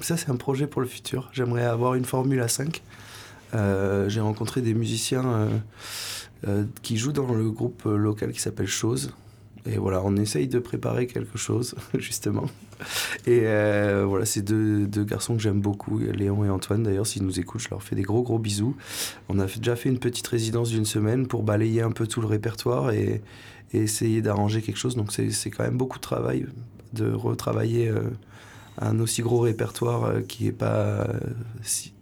ça, 0.00 0.16
c'est 0.16 0.30
un 0.30 0.36
projet 0.36 0.66
pour 0.66 0.80
le 0.80 0.86
futur. 0.86 1.28
J'aimerais 1.34 1.66
avoir 1.66 1.96
une 1.96 2.06
formule 2.06 2.40
à 2.40 2.48
5. 2.48 2.82
Euh, 3.54 4.08
J'ai 4.08 4.20
rencontré 4.20 4.62
des 4.62 4.72
musiciens 4.72 5.26
euh, 5.26 5.48
qui 6.82 6.96
jouent 6.96 7.12
dans 7.12 7.32
le 7.32 7.50
groupe 7.50 7.82
euh, 7.86 7.96
local 7.96 8.32
qui 8.32 8.40
s'appelle 8.40 8.66
Chose. 8.66 9.12
Et 9.64 9.78
voilà, 9.78 10.00
on 10.04 10.14
essaye 10.16 10.46
de 10.46 10.60
préparer 10.60 11.08
quelque 11.08 11.38
chose, 11.38 11.74
justement. 11.98 12.44
Et 13.26 13.40
euh, 13.44 14.04
voilà, 14.06 14.24
c'est 14.24 14.42
deux, 14.42 14.86
garçons 15.04 15.34
que 15.34 15.42
j'aime 15.42 15.60
beaucoup, 15.60 15.98
Léon 15.98 16.44
et 16.44 16.50
Antoine. 16.50 16.84
D'ailleurs, 16.84 17.06
s'ils 17.06 17.24
nous 17.24 17.40
écoutent, 17.40 17.62
je 17.62 17.70
leur 17.70 17.82
fais 17.82 17.96
des 17.96 18.02
gros, 18.02 18.22
gros 18.22 18.38
bisous. 18.38 18.76
On 19.28 19.40
a 19.40 19.46
déjà 19.46 19.74
fait 19.74 19.88
une 19.88 19.98
petite 19.98 20.26
résidence 20.28 20.70
d'une 20.70 20.84
semaine 20.84 21.26
pour 21.26 21.42
balayer 21.42 21.82
un 21.82 21.90
peu 21.90 22.06
tout 22.06 22.20
le 22.20 22.28
répertoire 22.28 22.92
et, 22.92 23.22
essayer 23.72 24.22
d'arranger 24.22 24.62
quelque 24.62 24.78
chose. 24.78 24.94
Donc, 24.94 25.12
c'est 25.12 25.50
quand 25.50 25.64
même 25.64 25.76
beaucoup 25.76 25.98
de 25.98 26.02
travail 26.02 26.46
de 26.94 27.10
retravailler 27.10 27.88
euh, 27.88 28.04
un 28.78 29.00
aussi 29.00 29.22
gros 29.22 29.40
répertoire 29.40 30.04
euh, 30.04 30.20
qui 30.20 30.44
n'est 30.44 30.52
pas 30.52 30.76
euh, 30.76 31.20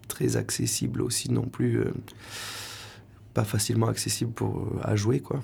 très 0.09 0.37
accessible 0.37 1.03
aussi 1.03 1.31
non 1.31 1.45
plus, 1.45 1.81
euh, 1.81 1.93
pas 3.35 3.45
facilement 3.45 3.89
accessible 3.89 4.33
pour, 4.33 4.59
euh, 4.59 4.81
à 4.83 4.97
jouer 4.97 5.21
quoi. 5.21 5.41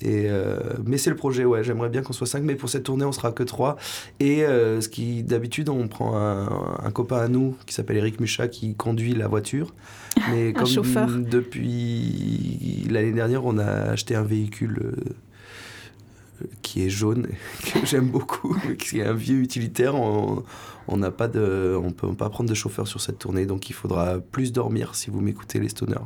Et 0.00 0.26
euh, 0.28 0.58
mais 0.84 0.98
c'est 0.98 1.10
le 1.10 1.16
projet, 1.16 1.44
ouais. 1.44 1.64
J'aimerais 1.64 1.88
bien 1.88 2.02
qu'on 2.02 2.12
soit 2.12 2.26
5, 2.26 2.42
mais 2.42 2.56
pour 2.56 2.68
cette 2.68 2.82
tournée, 2.82 3.04
on 3.04 3.12
sera 3.12 3.32
que 3.32 3.42
3. 3.42 3.76
Et 4.20 4.44
euh, 4.44 4.80
ce 4.80 4.88
qui, 4.88 5.22
d'habitude, 5.22 5.68
on 5.68 5.88
prend 5.88 6.16
un, 6.16 6.76
un 6.82 6.90
copain 6.90 7.18
à 7.18 7.28
nous 7.28 7.56
qui 7.64 7.74
s'appelle 7.74 7.96
Eric 7.96 8.20
Mucha 8.20 8.48
qui 8.48 8.74
conduit 8.74 9.14
la 9.14 9.28
voiture. 9.28 9.72
Mais 10.30 10.52
comme 10.52 10.66
chauffeur. 10.66 11.08
depuis 11.08 12.86
l'année 12.90 13.12
dernière, 13.12 13.44
on 13.44 13.58
a 13.58 13.64
acheté 13.64 14.14
un 14.14 14.22
véhicule 14.22 14.78
euh, 14.84 16.46
qui 16.62 16.84
est 16.84 16.90
jaune, 16.90 17.28
que 17.72 17.86
j'aime 17.86 18.08
beaucoup, 18.08 18.56
qui 18.78 18.98
est 18.98 19.04
un 19.04 19.14
vieux 19.14 19.40
utilitaire. 19.40 19.94
On 19.94 20.42
on 20.86 20.98
n'a 20.98 21.10
pas 21.10 21.28
de, 21.28 21.78
on 21.82 21.92
peut 21.92 22.12
pas 22.12 22.28
prendre 22.28 22.50
de 22.50 22.54
chauffeur 22.54 22.86
sur 22.86 23.00
cette 23.00 23.18
tournée, 23.18 23.46
donc 23.46 23.70
il 23.70 23.72
faudra 23.72 24.18
plus 24.18 24.52
dormir 24.52 24.94
si 24.94 25.08
vous 25.08 25.22
m'écoutez 25.22 25.58
les 25.58 25.70
stoners. 25.70 25.96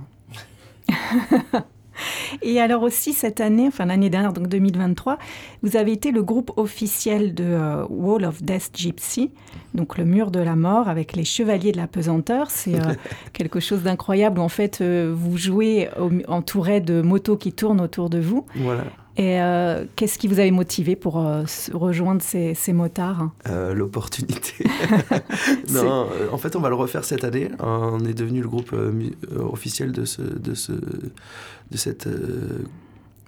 Et 2.42 2.60
alors 2.60 2.84
aussi 2.84 3.12
cette 3.12 3.40
année, 3.40 3.66
enfin 3.66 3.86
l'année 3.86 4.08
dernière, 4.08 4.32
donc 4.32 4.46
2023, 4.46 5.18
vous 5.64 5.76
avez 5.76 5.90
été 5.90 6.12
le 6.12 6.22
groupe 6.22 6.52
officiel 6.56 7.34
de 7.34 7.42
euh, 7.44 7.84
Wall 7.90 8.24
of 8.24 8.40
Death 8.40 8.70
Gypsy, 8.72 9.32
donc 9.74 9.98
le 9.98 10.04
mur 10.04 10.30
de 10.30 10.38
la 10.38 10.54
mort 10.54 10.88
avec 10.88 11.16
les 11.16 11.24
chevaliers 11.24 11.72
de 11.72 11.76
la 11.76 11.88
pesanteur. 11.88 12.52
C'est 12.52 12.76
euh, 12.76 12.94
quelque 13.32 13.58
chose 13.58 13.82
d'incroyable 13.82 14.38
en 14.38 14.48
fait 14.48 14.80
euh, 14.80 15.12
vous 15.12 15.36
jouez 15.36 15.88
au- 16.00 16.10
entouré 16.32 16.80
de 16.80 17.02
motos 17.02 17.36
qui 17.36 17.52
tournent 17.52 17.80
autour 17.80 18.10
de 18.10 18.20
vous. 18.20 18.46
Voilà. 18.54 18.84
Et 19.18 19.42
euh, 19.42 19.84
qu'est-ce 19.96 20.16
qui 20.16 20.28
vous 20.28 20.38
avait 20.38 20.52
motivé 20.52 20.94
pour 20.94 21.18
euh, 21.18 21.42
rejoindre 21.72 22.22
ces, 22.22 22.54
ces 22.54 22.72
motards 22.72 23.30
Euh, 23.48 23.74
l'opportunité. 23.74 24.64
non, 25.70 26.06
en 26.30 26.38
fait, 26.38 26.54
on 26.54 26.60
va 26.60 26.68
le 26.68 26.76
refaire 26.76 27.04
cette 27.04 27.24
année. 27.24 27.50
On 27.58 27.98
est 28.04 28.14
devenu 28.14 28.40
le 28.40 28.48
groupe 28.48 28.72
officiel 29.36 29.90
de 29.90 30.04
ce, 30.04 30.22
de 30.22 30.54
ce, 30.54 30.70
de 30.70 31.76
cette, 31.76 32.08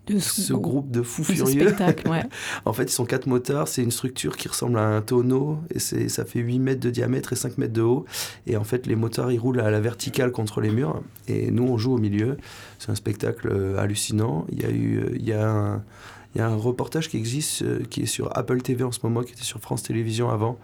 de 0.07 0.19
ce 0.19 0.53
groupe 0.53 0.91
de 0.91 1.03
fous 1.03 1.25
furieux. 1.25 1.69
spectacle 1.69 2.09
ouais. 2.09 2.23
En 2.65 2.73
fait, 2.73 2.85
ils 2.85 2.93
sont 2.93 3.05
quatre 3.05 3.27
moteurs. 3.27 3.69
C'est 3.69 3.83
une 3.83 3.91
structure 3.91 4.37
qui 4.37 4.49
ressemble 4.49 4.79
à 4.79 4.87
un 4.87 5.03
tonneau. 5.03 5.59
Et 5.75 6.09
ça 6.09 6.25
fait 6.25 6.41
8 6.41 6.59
mètres 6.59 6.81
de 6.81 6.91
diamètre 6.91 7.33
et 7.33 7.37
5 7.37 7.59
mètres 7.59 7.73
de 7.73 7.83
haut. 7.83 8.05
Et 8.47 8.57
en 8.57 8.65
fait, 8.65 8.87
les 8.87 8.97
moteurs, 8.97 9.31
ils 9.31 9.39
roulent 9.39 9.61
à 9.61 9.71
la 9.71 9.81
verticale 9.81 10.33
contre 10.33 10.61
les 10.61 10.71
murs. 10.71 11.03
Et 11.29 11.51
nous, 11.51 11.65
on 11.65 11.79
joue 11.79 11.95
au 11.95 11.99
milieu. 11.99 12.37
C'est 12.79 12.91
un 12.91 12.95
spectacle 12.95 13.49
euh, 13.53 13.79
hallucinant. 13.79 14.47
Il 14.51 14.63
y 14.63 14.65
a 14.65 14.71
eu, 14.71 14.99
euh, 14.99 15.17
il 15.17 15.29
y 15.29 15.33
a 15.33 15.49
un, 15.49 15.83
il 16.35 16.39
y 16.39 16.41
a 16.41 16.47
un 16.47 16.55
reportage 16.55 17.09
qui 17.09 17.17
existe, 17.17 17.63
euh, 17.63 17.81
qui 17.91 18.03
est 18.03 18.07
sur 18.07 18.37
Apple 18.37 18.63
TV 18.63 18.85
en 18.85 18.93
ce 18.93 19.01
moment, 19.03 19.23
qui 19.23 19.33
était 19.33 19.43
sur 19.43 19.59
France 19.61 19.83
Télévisions 19.83 20.31
avant, 20.31 20.59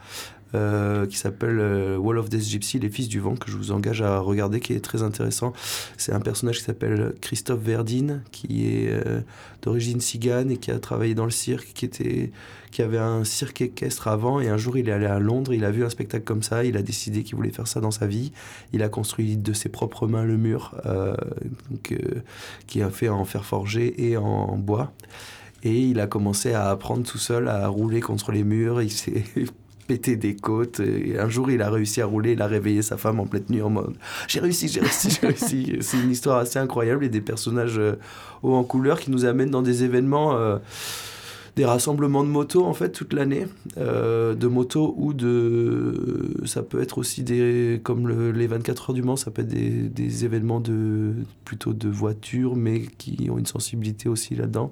euh, 0.55 1.07
qui 1.07 1.19
s'appelle 1.19 1.59
euh, 1.59 1.97
Wall 1.97 2.19
of 2.19 2.29
Death 2.29 2.45
Gypsy, 2.45 2.79
les 2.79 2.89
fils 2.89 3.09
du 3.09 3.19
vent, 3.19 3.35
que 3.35 3.51
je 3.51 3.57
vous 3.57 3.73
engage 3.73 4.01
à 4.01 4.21
regarder, 4.21 4.61
qui 4.61 4.75
est 4.75 4.81
très 4.81 5.03
intéressant. 5.03 5.53
C'est 5.97 6.13
un 6.13 6.21
personnage 6.21 6.59
qui 6.59 6.65
s'appelle 6.65 7.15
Christophe 7.21 7.61
Verdine, 7.61 8.23
qui 8.31 8.69
est 8.69 8.91
euh, 8.91 9.21
d'origine 9.63 10.01
cigane 10.01 10.53
et 10.53 10.57
qui 10.57 10.71
a 10.71 10.79
travaillé 10.79 11.17
dans 11.17 11.25
le 11.25 11.33
cirque, 11.33 11.73
qui, 11.75 11.85
était, 11.85 12.31
qui 12.71 12.83
avait 12.83 12.99
un 12.99 13.25
cirque 13.25 13.61
équestre 13.61 14.07
avant. 14.07 14.41
Et 14.41 14.49
un 14.49 14.57
jour, 14.57 14.79
il 14.79 14.89
est 14.89 14.93
allé 14.93 15.07
à 15.07 15.19
Londres, 15.19 15.53
il 15.53 15.65
a 15.65 15.73
vu 15.73 15.85
un 15.85 15.91
spectacle 15.91 16.25
comme 16.25 16.45
ça, 16.45 16.65
il 16.65 16.77
a 16.77 16.83
décidé 16.83 17.25
qu'il 17.25 17.35
voulait 17.35 17.51
faire 17.51 17.67
ça 17.67 17.81
dans 17.81 17.91
sa 17.91 18.07
vie. 18.07 18.31
Il 18.73 18.85
a 18.85 18.89
construit 18.89 19.37
de 19.37 19.53
ses 19.53 19.69
propres 19.69 20.07
mains 20.07 20.25
le 20.25 20.37
mur, 20.37 20.77
donc, 21.71 21.99
qui 22.69 22.83
a 22.83 22.91
fait 22.91 23.09
en 23.09 23.25
fer 23.25 23.45
forgé 23.45 24.09
et 24.09 24.17
en 24.17 24.57
bois. 24.57 24.93
Et 25.65 25.81
il 25.81 25.99
a 25.99 26.07
commencé 26.07 26.53
à 26.53 26.71
apprendre 26.71 27.03
tout 27.05 27.19
seul 27.19 27.49
à 27.49 27.67
rouler 27.67 28.01
contre 28.01 28.31
les 28.31 28.45
murs. 28.45 28.81
Il 28.81 28.93
s'est 28.93 29.25
pété 29.87 30.17
des 30.17 30.37
côtes. 30.37 30.81
Et 30.81 31.19
un 31.19 31.29
jour, 31.29 31.51
il 31.51 31.63
a 31.63 31.71
réussi 31.71 32.01
à 32.01 32.07
rouler. 32.07 32.33
Il 32.33 32.43
a 32.43 32.47
réveillé 32.47 32.83
sa 32.83 32.97
femme 32.97 33.21
en 33.21 33.27
pleine 33.27 33.45
nuit 33.49 33.63
en 33.63 33.71
mode 33.71 33.95
J'ai 34.29 34.41
réussi, 34.41 34.69
j'ai 34.69 34.81
réussi, 34.81 35.11
j'ai 35.21 35.27
réussi. 35.27 35.77
C'est 35.81 35.99
une 35.99 36.11
histoire 36.11 36.39
assez 36.39 36.59
incroyable 36.59 37.05
et 37.05 37.09
des 37.09 37.21
personnages 37.21 37.79
euh, 37.79 37.95
hauts 38.43 38.55
en 38.55 38.65
couleur 38.65 39.01
qui 39.01 39.11
nous 39.11 39.25
amènent 39.25 39.51
dans 39.51 39.63
des 39.63 39.85
événements. 39.85 40.37
euh, 40.37 40.59
des 41.57 41.65
rassemblements 41.65 42.23
de 42.23 42.29
motos 42.29 42.67
en 42.67 42.75
fait 42.75 42.91
toute 42.91 43.15
l'année 43.15 43.47
euh, 43.79 44.35
de 44.35 44.47
motos 44.47 44.95
ou 44.99 45.15
de 45.15 46.35
ça 46.45 46.63
peut 46.63 46.83
être 46.83 46.99
aussi 46.99 47.23
des 47.23 47.81
comme 47.83 48.09
le- 48.09 48.31
les 48.31 48.47
24 48.47 48.91
heures 48.91 48.95
du 48.95 49.03
Mans 49.03 49.17
ça 49.17 49.31
peut 49.31 49.41
être 49.41 49.49
des, 49.49 49.71
des 49.89 50.27
événements 50.27 50.61
de 50.61 51.15
plutôt 51.47 51.73
de 51.73 51.89
voitures 51.89 52.57
mais 52.57 52.83
qui 52.99 53.29
ont 53.31 53.39
une 53.39 53.47
sensibilité 53.47 54.11
aussi 54.11 54.35
là-dedans 54.35 54.71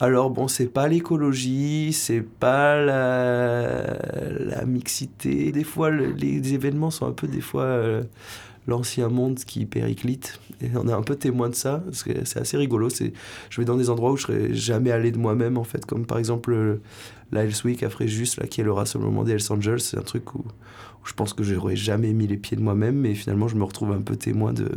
alors 0.00 0.30
bon, 0.30 0.48
c'est 0.48 0.66
pas 0.66 0.88
l'écologie, 0.88 1.92
c'est 1.92 2.22
pas 2.22 2.80
la, 2.80 3.98
la 4.38 4.64
mixité. 4.64 5.52
Des 5.52 5.64
fois, 5.64 5.90
le- 5.90 6.12
les 6.12 6.54
événements 6.54 6.90
sont 6.90 7.06
un 7.06 7.12
peu 7.12 7.28
des 7.28 7.40
fois 7.42 7.64
euh, 7.64 8.02
l'ancien 8.68 9.08
monde 9.08 9.38
qui 9.40 9.66
périclite. 9.66 10.40
Et 10.62 10.68
on 10.76 10.88
est 10.88 10.92
un 10.92 11.02
peu 11.02 11.16
témoin 11.16 11.48
de 11.50 11.54
ça, 11.54 11.82
parce 11.84 12.02
que 12.04 12.24
c'est 12.24 12.40
assez 12.40 12.56
rigolo. 12.56 12.90
C'est, 12.90 13.12
je 13.50 13.60
vais 13.60 13.64
dans 13.66 13.76
des 13.76 13.90
endroits 13.90 14.12
où 14.12 14.16
je 14.16 14.22
serais 14.24 14.54
jamais 14.54 14.90
allé 14.92 15.10
de 15.12 15.18
moi-même, 15.18 15.58
en 15.58 15.64
fait, 15.64 15.86
comme 15.86 16.06
par 16.06 16.18
exemple 16.18 16.52
euh, 16.52 16.80
la 17.32 17.44
Hells 17.44 17.54
Week 17.64 17.82
à 17.82 17.90
Fréjus, 17.90 18.36
là, 18.38 18.46
qui 18.46 18.60
est 18.62 18.64
le 18.64 18.72
rassemblement 18.72 19.24
des 19.24 19.32
Hells 19.32 19.52
Angels. 19.52 19.80
C'est 19.80 19.98
un 19.98 20.02
truc 20.02 20.34
où, 20.34 20.40
où 20.40 21.06
je 21.06 21.14
pense 21.14 21.34
que 21.34 21.42
j'aurais 21.44 21.76
jamais 21.76 22.12
mis 22.14 22.26
les 22.26 22.36
pieds 22.38 22.56
de 22.56 22.62
moi-même, 22.62 22.96
mais 22.96 23.14
finalement, 23.14 23.48
je 23.48 23.56
me 23.56 23.64
retrouve 23.64 23.92
un 23.92 24.02
peu 24.02 24.16
témoin 24.16 24.52
de, 24.54 24.68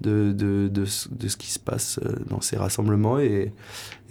de, 0.00 0.32
de, 0.32 0.68
de, 0.68 0.84
de 0.84 1.28
ce 1.28 1.36
qui 1.36 1.50
se 1.50 1.58
passe 1.58 1.98
euh, 2.04 2.16
dans 2.28 2.40
ces 2.40 2.56
rassemblements. 2.56 3.18
Et, 3.18 3.52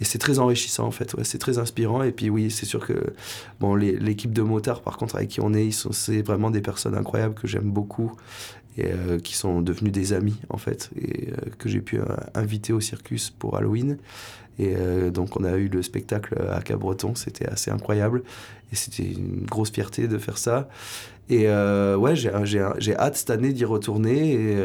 et 0.00 0.04
c'est 0.04 0.18
très 0.18 0.38
enrichissant, 0.38 0.86
en 0.86 0.90
fait. 0.90 1.14
Ouais, 1.14 1.24
c'est 1.24 1.38
très 1.38 1.58
inspirant. 1.58 2.02
Et 2.02 2.12
puis, 2.12 2.30
oui, 2.30 2.50
c'est 2.50 2.66
sûr 2.66 2.86
que 2.86 3.14
bon, 3.60 3.74
l'équipe 3.74 4.32
de 4.32 4.42
motards, 4.42 4.82
par 4.82 4.96
contre, 4.96 5.16
avec 5.16 5.28
qui 5.28 5.40
on 5.40 5.52
est, 5.52 5.70
c'est 5.92 6.22
vraiment 6.22 6.50
des 6.50 6.60
personnes 6.60 6.94
incroyables 6.94 7.34
que 7.34 7.46
j'aime 7.46 7.70
beaucoup 7.70 8.12
et 8.76 8.86
euh, 8.86 9.18
qui 9.18 9.34
sont 9.34 9.60
devenus 9.60 9.92
des 9.92 10.12
amis, 10.12 10.36
en 10.48 10.58
fait, 10.58 10.90
et 10.96 11.30
euh, 11.30 11.36
que 11.58 11.68
j'ai 11.68 11.80
pu 11.80 11.98
euh, 11.98 12.04
inviter 12.34 12.72
au 12.72 12.80
circus 12.80 13.30
pour 13.30 13.56
Halloween. 13.56 13.98
Et 14.60 14.76
donc, 15.10 15.36
on 15.36 15.42
a 15.42 15.56
eu 15.56 15.66
le 15.66 15.82
spectacle 15.82 16.36
à 16.52 16.62
Cabreton, 16.62 17.16
c'était 17.16 17.48
assez 17.48 17.72
incroyable. 17.72 18.22
Et 18.72 18.76
c'était 18.76 19.02
une 19.02 19.44
grosse 19.46 19.72
fierté 19.72 20.06
de 20.06 20.16
faire 20.16 20.38
ça. 20.38 20.68
Et 21.28 21.48
ouais, 21.48 22.14
j'ai 22.14 22.96
hâte 22.96 23.16
cette 23.16 23.30
année 23.30 23.52
d'y 23.52 23.64
retourner. 23.64 24.34
Et, 24.34 24.56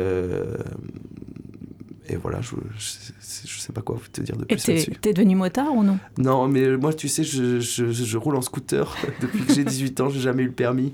et 2.09 2.15
voilà, 2.15 2.41
je, 2.41 2.51
je, 2.77 3.47
je 3.47 3.59
sais 3.59 3.73
pas 3.73 3.81
quoi 3.81 3.97
te 4.11 4.21
dire 4.21 4.35
de 4.37 4.45
plus 4.45 4.67
là-dessus. 4.67 4.91
t'es 5.01 5.13
devenu 5.13 5.35
motard 5.35 5.73
ou 5.73 5.83
non? 5.83 5.97
Non, 6.17 6.47
mais 6.47 6.75
moi, 6.77 6.93
tu 6.93 7.07
sais, 7.07 7.23
je, 7.23 7.59
je, 7.59 8.17
roule 8.17 8.35
en 8.35 8.41
scooter 8.41 8.95
depuis 9.21 9.43
que 9.45 9.53
j'ai 9.53 9.63
18 9.63 10.01
ans, 10.01 10.09
j'ai 10.09 10.19
jamais 10.19 10.43
eu 10.43 10.47
le 10.47 10.51
permis. 10.51 10.93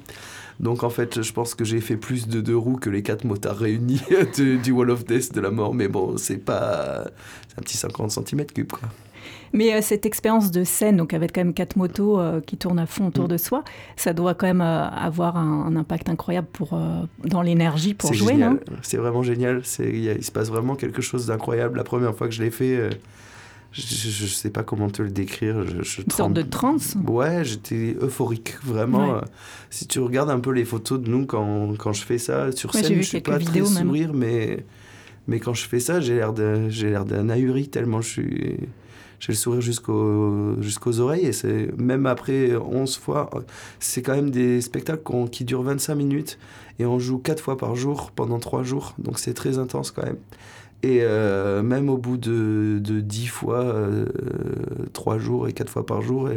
Donc 0.60 0.84
en 0.84 0.90
fait, 0.90 1.22
je 1.22 1.34
pense 1.34 1.54
que 1.54 1.66
j'ai 1.66 1.82
fait 1.82 1.98
plus 1.98 2.28
de 2.28 2.40
deux 2.40 2.56
roues 2.56 2.78
que 2.78 2.90
les 2.90 3.04
quatre 3.04 3.26
motards 3.26 3.58
réunis 3.58 4.02
de- 4.38 4.56
du 4.56 4.72
Wall 4.72 4.90
of 4.90 5.06
Death 5.06 5.34
de 5.34 5.42
la 5.42 5.52
mort. 5.52 5.74
Mais 5.74 5.88
bon, 5.90 6.16
c'est 6.18 6.38
pas. 6.38 7.06
C'est 7.50 7.60
un 7.60 7.62
petit 7.62 7.78
50 7.78 8.12
cm 8.12 8.46
cube, 8.46 8.72
quoi. 8.72 8.88
Mais 9.56 9.74
euh, 9.74 9.80
cette 9.82 10.06
expérience 10.06 10.52
de 10.52 10.64
scène, 10.64 10.98
donc 10.98 11.14
avec 11.14 11.34
quand 11.34 11.42
même 11.42 11.54
quatre 11.54 11.76
motos 11.78 12.20
euh, 12.20 12.42
qui 12.42 12.58
tournent 12.58 12.78
à 12.80 12.86
fond 12.86 13.08
autour 13.08 13.26
Mm. 13.26 13.30
de 13.30 13.38
soi, 13.38 13.64
ça 13.96 14.14
doit 14.14 14.34
quand 14.36 14.46
même 14.48 14.62
euh, 14.62 14.88
avoir 14.90 15.38
un, 15.38 15.66
un 15.68 15.76
impact 15.76 16.10
incroyable 16.10 16.48
pour, 16.54 16.78
dans 17.24 17.42
l'énergie 17.42 17.94
pour 17.94 18.14
jouer, 18.14 18.34
génial. 18.34 18.54
non? 18.54 18.60
C'est 18.84 18.98
vraiment 18.98 19.24
génial. 19.24 19.62
Il, 19.80 20.10
a- 20.10 20.14
il 20.14 20.24
se 20.24 20.32
passe 20.32 20.50
vraiment 20.50 20.76
quelque 20.76 21.02
chose 21.02 21.26
d'incroyable. 21.26 21.78
La 21.78 21.84
première 21.84 22.14
fois 22.16 22.28
que 22.28 22.34
je 22.34 22.44
l'ai 22.44 22.52
fait, 22.52 22.90
je, 23.72 23.82
je 23.82 24.26
sais 24.26 24.50
pas 24.50 24.64
comment 24.64 24.90
te 24.90 25.02
le 25.02 25.10
décrire. 25.10 25.64
Je, 25.66 25.84
je 25.84 26.02
Une 26.02 26.12
sorte 26.12 26.34
de 26.34 26.42
transe 26.42 26.96
Ouais, 27.08 27.44
j'étais 27.44 27.96
euphorique, 28.02 28.56
vraiment. 28.64 29.08
Ouais. 29.14 29.18
Euh, 29.20 29.22
Si 29.70 29.88
tu 29.88 30.00
regardes 30.00 30.30
un 30.30 30.40
peu 30.40 30.52
les 30.52 30.66
photos 30.66 31.00
de 31.02 31.10
nous 31.10 31.26
quand, 31.26 31.74
quand 31.78 31.92
je 31.94 32.04
fais 32.04 32.18
ça, 32.18 32.52
sur 32.52 32.74
Ouais, 32.74 32.84
scène, 32.84 32.98
je 32.98 33.02
suis 33.02 33.22
pas 33.22 33.40
très 33.40 33.64
sourire, 33.66 34.12
mais, 34.14 34.66
mais 35.28 35.40
quand 35.40 35.54
je 35.54 35.66
fais 35.68 35.80
ça, 35.80 36.00
j'ai 36.00 36.16
l'air 36.16 36.34
d'un 36.34 37.30
ahuri 37.30 37.68
tellement 37.70 38.02
je 38.02 38.10
suis... 38.10 38.58
J'ai 39.20 39.32
le 39.32 39.38
sourire 39.38 39.62
jusqu'aux, 39.62 40.62
jusqu'aux 40.62 41.00
oreilles 41.00 41.26
et 41.26 41.34
c'est 41.34 41.70
même 41.78 42.06
après 42.06 42.56
11 42.56 42.98
fois, 42.98 43.30
c'est 43.80 44.02
quand 44.02 44.16
même 44.16 44.30
des 44.30 44.62
spectacles 44.62 45.04
qui 45.32 45.46
durent 45.46 45.64
25 45.64 45.96
minutes 45.96 46.38
et 46.80 46.86
on 46.86 47.00
joue 47.00 47.18
4 47.18 47.40
fois 47.40 47.58
par 47.58 47.76
jour 47.76 48.12
pendant 48.12 48.40
3 48.40 48.64
jours, 48.64 48.94
donc 48.98 49.20
c'est 49.20 49.34
très 49.34 49.58
intense 49.58 49.92
quand 49.92 50.04
même. 50.04 50.18
Et 50.84 51.00
euh, 51.02 51.64
même 51.64 51.90
au 51.90 51.98
bout 51.98 52.18
de, 52.18 52.80
de 52.80 53.00
10 53.00 53.28
fois, 53.28 53.64
euh, 53.64 54.06
3 54.94 55.18
jours 55.18 55.48
et 55.48 55.54
4 55.54 55.70
fois 55.70 55.86
par 55.86 56.02
jour, 56.02 56.30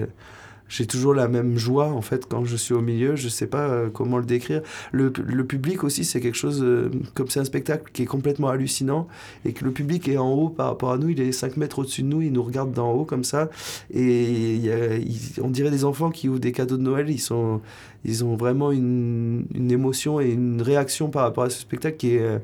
j'ai 0.68 0.86
toujours 0.86 1.14
la 1.14 1.28
même 1.28 1.56
joie 1.56 1.88
en 1.88 2.02
fait 2.02 2.26
quand 2.26 2.44
je 2.44 2.56
suis 2.56 2.74
au 2.74 2.80
milieu. 2.80 3.16
Je 3.16 3.28
sais 3.28 3.46
pas 3.46 3.68
euh, 3.68 3.88
comment 3.90 4.18
le 4.18 4.24
décrire. 4.24 4.62
Le, 4.92 5.12
le 5.24 5.44
public 5.44 5.84
aussi, 5.84 6.04
c'est 6.04 6.20
quelque 6.20 6.36
chose, 6.36 6.62
euh, 6.62 6.90
comme 7.14 7.28
c'est 7.28 7.40
un 7.40 7.44
spectacle 7.44 7.90
qui 7.92 8.02
est 8.02 8.06
complètement 8.06 8.48
hallucinant 8.48 9.08
et 9.44 9.52
que 9.52 9.64
le 9.64 9.72
public 9.72 10.08
est 10.08 10.18
en 10.18 10.30
haut 10.32 10.48
par 10.48 10.66
rapport 10.66 10.92
à 10.92 10.98
nous, 10.98 11.08
il 11.08 11.20
est 11.20 11.32
5 11.32 11.56
mètres 11.56 11.78
au-dessus 11.78 12.02
de 12.02 12.08
nous, 12.08 12.22
il 12.22 12.32
nous 12.32 12.42
regarde 12.42 12.72
d'en 12.72 12.92
haut 12.92 13.04
comme 13.04 13.24
ça. 13.24 13.48
Et 13.92 14.70
on 15.42 15.48
dirait 15.48 15.70
des 15.70 15.84
enfants 15.84 16.10
qui 16.10 16.28
ouvrent 16.28 16.40
des 16.40 16.52
cadeaux 16.52 16.76
de 16.76 16.82
Noël, 16.82 17.08
ils, 17.08 17.18
sont, 17.18 17.60
ils 18.04 18.24
ont 18.24 18.36
vraiment 18.36 18.70
une, 18.70 19.46
une 19.54 19.70
émotion 19.70 20.20
et 20.20 20.30
une 20.30 20.60
réaction 20.60 21.08
par 21.08 21.22
rapport 21.22 21.44
à 21.44 21.50
ce 21.50 21.60
spectacle 21.60 21.96
qui 21.96 22.14
est, 22.14 22.22
euh, 22.22 22.38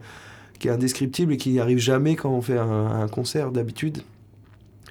qui 0.58 0.68
est 0.68 0.70
indescriptible 0.70 1.32
et 1.34 1.37
qui 1.37 1.50
n'y 1.50 1.60
arrive 1.60 1.78
jamais 1.78 2.16
quand 2.16 2.30
on 2.30 2.40
fait 2.40 2.58
un, 2.58 3.06
concert 3.08 3.52
d'habitude. 3.52 4.02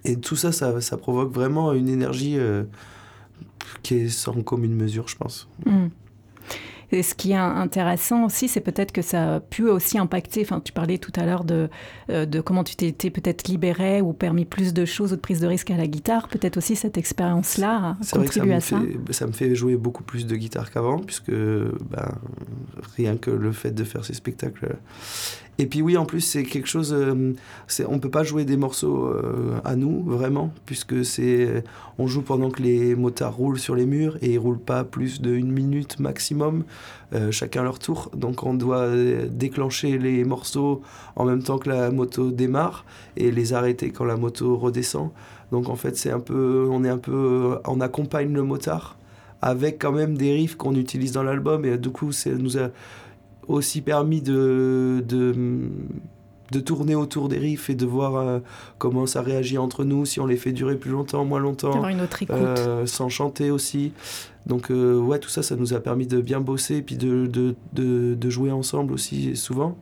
Et 0.05 0.17
tout 0.17 0.35
ça, 0.35 0.51
ça, 0.51 0.81
ça 0.81 0.97
provoque 0.97 1.33
vraiment 1.33 1.73
une 1.73 1.89
énergie 1.89 2.37
qui 3.81 3.95
est 3.95 4.09
sans 4.09 4.41
commune 4.41 4.75
mesure, 4.75 5.07
je 5.07 5.15
pense. 5.17 5.47
Mm. 5.65 5.87
Et 6.93 7.01
ce 7.01 7.15
qui 7.15 7.31
est 7.31 7.35
intéressant 7.35 8.25
aussi, 8.25 8.47
c'est 8.47 8.61
peut-être 8.61 8.91
que 8.91 9.01
ça 9.01 9.35
a 9.35 9.39
pu 9.39 9.67
aussi 9.67 9.97
impacter, 9.97 10.41
enfin 10.43 10.61
tu 10.63 10.71
parlais 10.71 10.99
tout 10.99 11.11
à 11.15 11.25
l'heure 11.25 11.43
de, 11.43 11.67
euh, 12.11 12.27
de 12.27 12.39
comment 12.39 12.63
tu 12.63 12.75
t'étais 12.75 13.09
peut-être 13.09 13.47
libéré 13.47 13.99
ou 13.99 14.13
permis 14.13 14.45
plus 14.45 14.75
de 14.75 14.85
choses 14.85 15.11
ou 15.11 15.15
de 15.15 15.21
prise 15.21 15.39
de 15.39 15.47
risque 15.47 15.71
à 15.71 15.77
la 15.77 15.87
guitare. 15.87 16.27
Peut-être 16.27 16.57
aussi 16.57 16.75
cette 16.75 16.99
expérience-là 16.99 17.97
a 17.99 18.15
contribué 18.15 18.53
à 18.53 18.61
ça. 18.61 18.79
ça 19.09 19.25
me 19.25 19.31
fait 19.31 19.55
jouer 19.55 19.75
beaucoup 19.75 20.03
plus 20.03 20.27
de 20.27 20.35
guitare 20.35 20.69
qu'avant, 20.69 20.99
puisque 20.99 21.31
ben, 21.31 22.11
rien 22.95 23.17
que 23.17 23.31
le 23.31 23.51
fait 23.51 23.71
de 23.71 23.83
faire 23.83 24.05
ces 24.05 24.13
spectacles. 24.13 24.75
Et 25.59 25.67
puis 25.67 25.83
oui, 25.83 25.97
en 25.97 26.05
plus, 26.05 26.21
c'est 26.21 26.43
quelque 26.43 26.67
chose... 26.67 26.93
euh, 26.97 27.33
c'est- 27.67 27.85
on 27.85 27.99
peut 27.99 28.09
pas 28.09 28.23
jouer 28.23 28.43
des 28.43 28.57
morceaux 28.57 29.05
euh, 29.05 29.59
à 29.63 29.75
nous, 29.75 30.03
vraiment, 30.03 30.51
puisque 30.65 31.05
c'est 31.05 31.63
on 31.99 32.07
joue 32.07 32.23
pendant 32.23 32.49
que 32.49 32.63
les 32.63 32.95
motards 32.95 33.35
roulent 33.35 33.59
sur 33.59 33.75
les 33.75 33.85
murs, 33.85 34.17
et 34.23 34.33
ils 34.33 34.39
roulent 34.39 34.59
pas 34.59 34.83
plus 34.83 35.21
d'une 35.21 35.51
minute 35.51 35.99
maximum, 35.99 36.63
euh, 37.13 37.31
chacun 37.31 37.61
leur 37.61 37.77
tour. 37.77 38.09
Donc 38.15 38.43
on 38.43 38.55
doit 38.55 38.77
euh, 38.77 39.27
déclencher 39.29 39.99
les 39.99 40.23
morceaux 40.23 40.81
en 41.15 41.25
même 41.25 41.43
temps 41.43 41.59
que 41.59 41.69
la 41.69 41.91
moto 41.91 42.31
démarre, 42.31 42.83
et 43.15 43.29
les 43.29 43.53
arrêter 43.53 43.91
quand 43.91 44.05
la 44.05 44.17
moto 44.17 44.57
redescend. 44.57 45.11
Donc 45.51 45.69
en 45.69 45.75
fait, 45.75 45.95
c'est 45.97 46.09
un 46.11 46.19
peu, 46.19 46.67
on 46.71 46.83
est 46.83 46.89
un 46.89 46.97
peu, 46.97 47.59
on 47.67 47.79
accompagne 47.79 48.33
le 48.33 48.41
motard 48.41 48.97
avec 49.43 49.77
quand 49.77 49.91
même 49.91 50.17
des 50.17 50.33
riffs 50.33 50.55
qu'on 50.55 50.73
utilise 50.73 51.11
dans 51.11 51.21
l'album 51.21 51.65
et 51.65 51.77
du 51.77 51.89
coup, 51.89 52.13
ça 52.13 52.29
nous 52.31 52.57
a 52.57 52.69
aussi 53.47 53.81
permis 53.81 54.21
de, 54.21 55.03
de, 55.07 55.33
de 56.51 56.59
tourner 56.59 56.95
autour 56.95 57.29
des 57.29 57.37
riffs 57.37 57.69
et 57.69 57.75
de 57.75 57.85
voir 57.85 58.15
euh, 58.15 58.39
comment 58.77 59.05
ça 59.05 59.21
réagit 59.21 59.57
entre 59.57 59.83
nous, 59.83 60.05
si 60.05 60.19
on 60.19 60.25
les 60.25 60.37
fait 60.37 60.51
durer 60.51 60.75
plus 60.77 60.91
longtemps, 60.91 61.25
moins 61.25 61.39
longtemps, 61.39 61.71
D'avoir 61.71 61.89
une 61.89 62.01
autre 62.01 62.21
écoute. 62.23 62.35
euh, 62.37 62.85
sans 62.85 63.09
chanter 63.09 63.49
aussi. 63.51 63.91
Donc 64.45 64.71
euh, 64.71 64.97
ouais, 64.99 65.19
tout 65.19 65.29
ça, 65.29 65.41
ça 65.41 65.55
nous 65.55 65.73
a 65.73 65.79
permis 65.79 66.05
de 66.07 66.19
bien 66.21 66.41
bosser 66.41 66.75
et 66.77 66.81
puis 66.81 66.97
de, 66.97 67.27
de, 67.27 67.55
de 68.15 68.29
jouer 68.29 68.51
ensemble 68.51 68.93
aussi 68.93 69.35
souvent. 69.35 69.77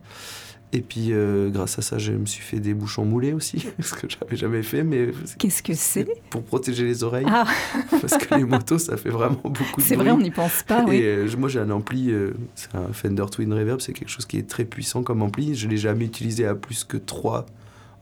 Et 0.74 0.80
puis 0.80 1.08
euh, 1.10 1.50
grâce 1.50 1.78
à 1.78 1.82
ça, 1.82 1.98
je 1.98 2.12
me 2.12 2.24
suis 2.24 2.42
fait 2.42 2.58
des 2.58 2.72
bouchons 2.72 3.04
moulés 3.04 3.34
aussi, 3.34 3.66
ce 3.80 3.92
que 3.92 4.06
j'avais 4.08 4.36
jamais 4.36 4.62
fait, 4.62 4.82
mais 4.82 5.10
Qu'est-ce 5.38 5.62
que 5.62 5.74
c'est? 5.74 6.06
pour 6.30 6.42
protéger 6.44 6.84
les 6.84 7.04
oreilles, 7.04 7.26
Ah, 7.28 7.44
parce 8.00 8.16
que 8.16 8.34
les 8.36 8.44
motos, 8.44 8.78
ça 8.78 8.96
fait 8.96 9.10
vraiment 9.10 9.38
beaucoup 9.44 9.80
de 9.80 9.86
c'est 9.86 9.96
vrai, 9.96 10.10
on 10.12 10.18
n'y 10.18 10.30
pense 10.30 10.62
pas, 10.62 10.84
Et 10.90 11.02
euh, 11.02 11.28
moi 11.36 11.50
j'ai 11.50 11.58
un 11.60 11.70
ampli, 11.70 12.10
euh, 12.10 12.30
c'est 12.54 12.74
un 12.74 12.90
Fender 12.92 13.26
Twin 13.30 13.52
Reverb, 13.52 13.80
c'est 13.80 13.92
quelque 13.92 14.08
chose 14.08 14.24
qui 14.24 14.38
est 14.38 14.48
très 14.48 14.64
puissant 14.64 15.02
comme 15.02 15.20
ampli. 15.20 15.54
Je 15.54 15.68
l'ai 15.68 15.76
jamais 15.76 16.06
utilisé 16.06 16.46
à 16.46 16.54
plus 16.54 16.84
que 16.84 16.96
3 16.96 17.44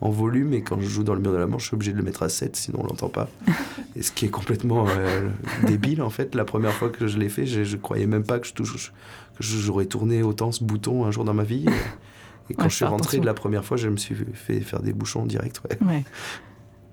en 0.01 0.11
volume 0.11 0.55
et 0.55 0.63
quand 0.63 0.81
je 0.81 0.89
joue 0.89 1.03
dans 1.03 1.15
le 1.15 1.21
mur 1.21 1.33
de 1.33 1.37
la 1.39 1.47
Manche, 1.49 1.63
je 1.63 1.67
suis 1.67 1.75
obligé 1.75 1.93
de 1.93 1.97
le 1.99 2.05
mettre 2.05 2.23
à 2.23 2.29
7 2.29 2.55
sinon 2.55 2.79
on 2.85 2.87
l'entend 2.87 3.09
pas. 3.09 3.29
et 3.97 4.03
ce 4.03 4.13
qui 4.13 4.27
est 4.27 4.31
complètement 4.31 4.87
euh, 4.89 5.29
débile 5.67 6.03
en 6.03 6.09
fait. 6.11 6.37
La 6.37 6.45
première 6.45 6.73
fois 6.73 6.89
que 6.89 7.09
je 7.09 7.19
l'ai 7.19 7.29
fait, 7.29 7.47
je, 7.47 7.65
je 7.65 7.77
croyais 7.77 8.07
même 8.07 8.23
pas 8.25 8.39
que 8.39 8.47
je 8.47 8.55
touche, 8.55 8.93
que 9.37 9.43
j'aurais 9.43 9.87
tourné 9.87 10.23
autant 10.23 10.53
ce 10.53 10.63
bouton 10.63 11.05
un 11.05 11.11
jour 11.11 11.25
dans 11.25 11.35
ma 11.35 11.43
vie. 11.45 11.67
Et, 12.51 12.53
et 12.53 12.55
quand 12.55 12.65
Ouais, 12.65 12.71
je 12.71 12.75
suis 12.77 12.85
rentré 12.85 13.19
de 13.19 13.27
la 13.27 13.35
première 13.35 13.65
fois, 13.65 13.77
je 13.77 13.89
me 13.89 13.97
suis 13.97 14.15
fait 14.35 14.61
faire 14.61 14.83
des 14.83 14.93
bouchons 14.93 15.25
direct. 15.27 15.61
Ouais. 15.71 15.87
Ouais. 15.87 16.05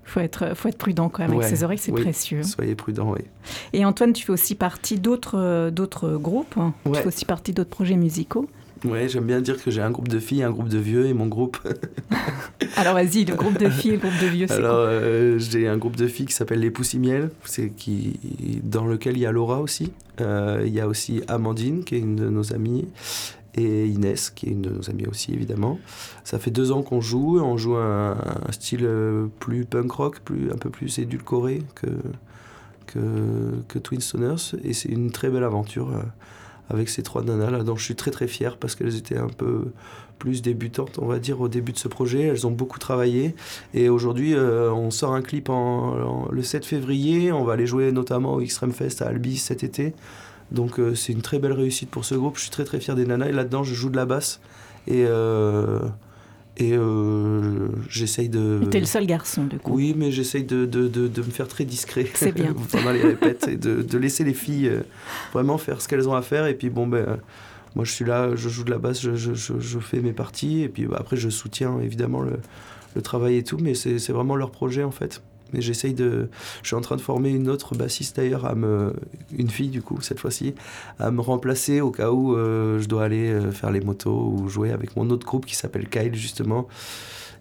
Faut 0.04 0.20
être, 0.20 0.56
faut 0.56 0.68
être 0.68 0.78
prudent 0.78 1.10
quand 1.10 1.22
même 1.22 1.32
avec 1.32 1.42
Ouais, 1.42 1.48
ses 1.48 1.64
oreilles, 1.64 1.76
c'est 1.78 1.92
oui. 1.92 2.00
précieux. 2.00 2.42
Soyez 2.42 2.74
prudents, 2.74 3.12
oui. 3.12 3.20
Et 3.74 3.84
Antoine, 3.84 4.14
tu 4.14 4.24
fais 4.24 4.32
aussi 4.32 4.54
partie 4.54 4.98
d'autres, 4.98 5.38
euh, 5.38 5.70
d'autres 5.70 6.16
groupes. 6.16 6.54
hein. 6.56 6.72
Tu 6.86 6.94
fais 6.94 7.06
aussi 7.06 7.24
partie 7.26 7.52
d'autres 7.52 7.68
projets 7.68 7.96
musicaux. 7.96 8.48
Ouais, 8.84 9.08
j'aime 9.08 9.24
bien 9.24 9.40
dire 9.40 9.62
que 9.62 9.70
j'ai 9.72 9.82
un 9.82 9.90
groupe 9.90 10.06
de 10.08 10.20
filles, 10.20 10.44
un 10.44 10.50
groupe 10.52 10.68
de 10.68 10.78
vieux 10.78 11.06
et 11.06 11.12
mon 11.12 11.26
groupe 11.26 11.58
Alors 12.76 12.94
vas-y, 12.94 13.24
le 13.24 13.34
groupe 13.34 13.58
de 13.58 13.68
filles, 13.70 13.90
le 13.92 13.96
groupe 13.98 14.18
de 14.22 14.26
vieux, 14.26 14.46
c'est 14.46 14.54
Alors, 14.54 14.76
euh, 14.78 15.36
j'ai 15.38 15.66
un 15.68 15.76
groupe 15.76 15.96
de 15.96 16.06
filles 16.06 16.26
qui 16.26 16.32
s'appelle 16.32 16.60
Les 16.60 16.70
Poussimiel, 16.70 17.30
c'est 17.44 17.70
qui, 17.70 18.18
dans 18.62 18.86
lequel 18.86 19.16
il 19.16 19.20
y 19.20 19.26
a 19.26 19.32
Laura 19.32 19.60
aussi. 19.60 19.92
Euh, 20.20 20.62
il 20.64 20.72
y 20.72 20.80
a 20.80 20.86
aussi 20.86 21.22
Amandine, 21.28 21.82
qui 21.84 21.96
est 21.96 21.98
une 21.98 22.16
de 22.16 22.28
nos 22.28 22.52
amies, 22.54 22.86
et 23.58 23.86
Inès, 23.86 24.30
qui 24.30 24.46
est 24.46 24.50
une 24.50 24.62
de 24.62 24.70
nos 24.70 24.88
amies 24.90 25.06
aussi, 25.06 25.32
évidemment. 25.32 25.78
Ça 26.24 26.38
fait 26.38 26.50
deux 26.50 26.72
ans 26.72 26.82
qu'on 26.82 27.00
joue, 27.00 27.40
on 27.40 27.56
joue 27.56 27.76
un, 27.76 28.16
style 28.50 28.84
euh, 28.84 29.26
plus 29.40 29.64
punk 29.64 29.90
rock, 29.90 30.20
plus, 30.20 30.50
un 30.52 30.56
peu 30.56 30.70
plus 30.70 30.98
édulcoré 30.98 31.62
que, 31.74 31.88
que, 32.86 33.78
Twin 33.78 34.00
Stoners, 34.00 34.56
et 34.64 34.72
c'est 34.72 34.88
une 34.88 35.10
très 35.10 35.30
belle 35.30 35.44
aventure. 35.44 35.90
euh, 35.90 36.02
avec 36.70 36.88
ces 36.88 37.02
trois 37.02 37.22
nanas 37.22 37.50
là 37.50 37.62
dont 37.62 37.76
je 37.76 37.84
suis 37.84 37.94
très 37.94 38.10
très 38.10 38.28
fier 38.28 38.58
parce 38.58 38.74
qu'elles 38.74 38.96
étaient 38.96 39.16
un 39.16 39.28
peu 39.28 39.72
plus 40.18 40.42
débutantes 40.42 40.98
on 40.98 41.06
va 41.06 41.18
dire 41.18 41.40
au 41.40 41.48
début 41.48 41.72
de 41.72 41.78
ce 41.78 41.88
projet 41.88 42.22
elles 42.22 42.46
ont 42.46 42.50
beaucoup 42.50 42.78
travaillé 42.78 43.34
et 43.74 43.88
aujourd'hui, 43.88 44.34
euh, 44.34 44.70
on 44.72 44.90
sort 44.90 45.14
un 45.14 45.22
clip 45.22 45.48
le 46.30 46.42
7 46.42 46.64
février. 46.64 47.32
On 47.32 47.44
va 47.44 47.54
aller 47.54 47.66
jouer 47.66 47.92
notamment 47.92 48.34
au 48.34 48.40
Extreme 48.40 48.72
Fest 48.72 49.02
à 49.02 49.06
Albi 49.06 49.36
cet 49.36 49.64
été. 49.64 49.94
Donc, 50.50 50.78
euh, 50.78 50.94
c'est 50.94 51.12
une 51.12 51.22
très 51.22 51.38
belle 51.38 51.52
réussite 51.52 51.90
pour 51.90 52.04
ce 52.04 52.14
groupe. 52.14 52.36
Je 52.36 52.42
suis 52.42 52.50
très 52.50 52.64
très 52.64 52.80
fier 52.80 52.94
des 52.94 53.06
nanas. 53.06 53.28
Et 53.28 53.32
là-dedans, 53.32 53.62
je 53.62 53.74
joue 53.74 53.90
de 53.90 53.96
la 53.96 54.06
basse. 54.06 54.40
Et, 54.86 55.04
euh, 55.06 55.80
et 56.56 56.72
euh, 56.72 57.68
j'essaye 57.88 58.28
de. 58.28 58.60
T'es 58.70 58.80
le 58.80 58.86
seul 58.86 59.06
garçon, 59.06 59.44
du 59.44 59.58
coup. 59.58 59.74
Oui, 59.74 59.94
mais 59.96 60.10
j'essaye 60.10 60.44
de, 60.44 60.64
de, 60.64 60.88
de, 60.88 61.06
de 61.08 61.22
me 61.22 61.30
faire 61.30 61.48
très 61.48 61.64
discret 61.64 62.06
C'est 62.14 62.32
bien. 62.32 62.54
pendant 62.72 62.92
les 62.92 63.02
répètes 63.02 63.48
et 63.48 63.56
de, 63.56 63.82
de 63.82 63.98
laisser 63.98 64.24
les 64.24 64.34
filles 64.34 64.72
vraiment 65.32 65.58
faire 65.58 65.80
ce 65.80 65.88
qu'elles 65.88 66.08
ont 66.08 66.14
à 66.14 66.22
faire. 66.22 66.46
Et 66.46 66.54
puis, 66.54 66.70
bon, 66.70 66.86
ben. 66.86 67.18
moi, 67.76 67.84
je 67.84 67.92
suis 67.92 68.04
là, 68.04 68.34
je 68.34 68.48
joue 68.48 68.64
de 68.64 68.70
la 68.70 68.78
basse, 68.78 69.02
je, 69.02 69.14
je, 69.14 69.34
je, 69.34 69.78
fais 69.78 70.00
mes 70.00 70.12
parties, 70.12 70.62
et 70.62 70.68
puis 70.68 70.86
bah, 70.86 70.96
après, 70.98 71.16
je 71.16 71.28
soutiens 71.28 71.78
évidemment 71.80 72.22
le, 72.22 72.38
le 72.94 73.02
travail 73.02 73.36
et 73.36 73.44
tout, 73.44 73.58
mais 73.58 73.74
c'est 73.74 74.10
vraiment 74.10 74.34
leur 74.34 74.50
projet 74.50 74.82
en 74.82 74.90
fait. 74.90 75.22
Mais 75.52 75.60
j'essaye 75.60 75.94
de. 75.94 76.28
Je 76.62 76.68
suis 76.68 76.76
en 76.76 76.80
train 76.80 76.96
de 76.96 77.00
former 77.00 77.30
une 77.30 77.48
autre 77.48 77.74
bassiste 77.74 78.16
d'ailleurs, 78.16 78.46
à 78.46 78.54
me... 78.54 78.92
une 79.36 79.50
fille 79.50 79.68
du 79.68 79.82
coup, 79.82 80.00
cette 80.00 80.20
fois-ci, 80.20 80.54
à 80.98 81.10
me 81.10 81.20
remplacer 81.20 81.80
au 81.80 81.90
cas 81.90 82.10
où 82.10 82.34
euh, 82.34 82.78
je 82.80 82.88
dois 82.88 83.04
aller 83.04 83.30
euh, 83.30 83.50
faire 83.50 83.70
les 83.70 83.80
motos 83.80 84.32
ou 84.34 84.48
jouer 84.48 84.72
avec 84.72 84.96
mon 84.96 85.10
autre 85.10 85.26
groupe 85.26 85.46
qui 85.46 85.56
s'appelle 85.56 85.88
Kyle 85.88 86.14
justement. 86.14 86.68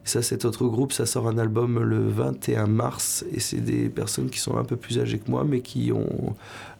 Et 0.06 0.10
ça, 0.10 0.22
cet 0.22 0.46
autre 0.46 0.65
groupe, 0.67 0.93
ça 0.93 1.06
sort 1.06 1.28
un 1.28 1.38
album 1.38 1.80
le 1.80 2.08
21 2.08 2.67
mars 2.67 3.26
et 3.34 3.39
c'est 3.39 3.60
des 3.60 3.89
personnes 3.89 4.30
qui 4.30 4.39
sont 4.39 4.58
un 4.58 4.63
peu 4.63 4.78
plus 4.78 5.00
âgées 5.00 5.20
que 5.20 5.30
moi, 5.30 5.43
mais 5.43 5.62
qui 5.62 5.91
ont 5.91 6.36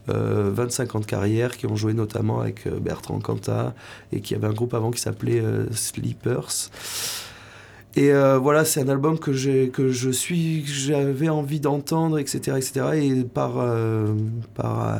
euh, 0.10 0.52
25 0.54 0.96
ans 0.96 1.00
de 1.02 1.06
carrière, 1.06 1.58
qui 1.58 1.66
ont 1.66 1.76
joué 1.76 1.94
notamment 1.94 2.40
avec 2.40 2.66
euh, 2.66 2.80
Bertrand 2.80 3.20
Cantat 3.20 3.74
et 4.14 4.22
qui 4.22 4.36
avait 4.36 4.48
un 4.48 4.54
groupe 4.54 4.74
avant 4.74 4.92
qui 4.92 5.02
s'appelait 5.02 5.42
euh, 5.42 5.66
Sleepers. 5.74 6.70
Et 7.98 8.12
euh, 8.12 8.38
voilà, 8.38 8.64
c'est 8.64 8.80
un 8.80 8.90
album 8.90 9.18
que, 9.18 9.34
j'ai, 9.34 9.70
que 9.70 9.90
je 9.90 10.12
suis, 10.12 10.62
que 10.64 10.72
j'avais 10.72 11.30
envie 11.30 11.60
d'entendre, 11.60 12.20
etc., 12.20 12.58
etc. 12.58 12.86
Et 12.94 13.24
par, 13.24 13.58
euh, 13.58 14.14
par, 14.54 14.88
euh, 14.88 14.98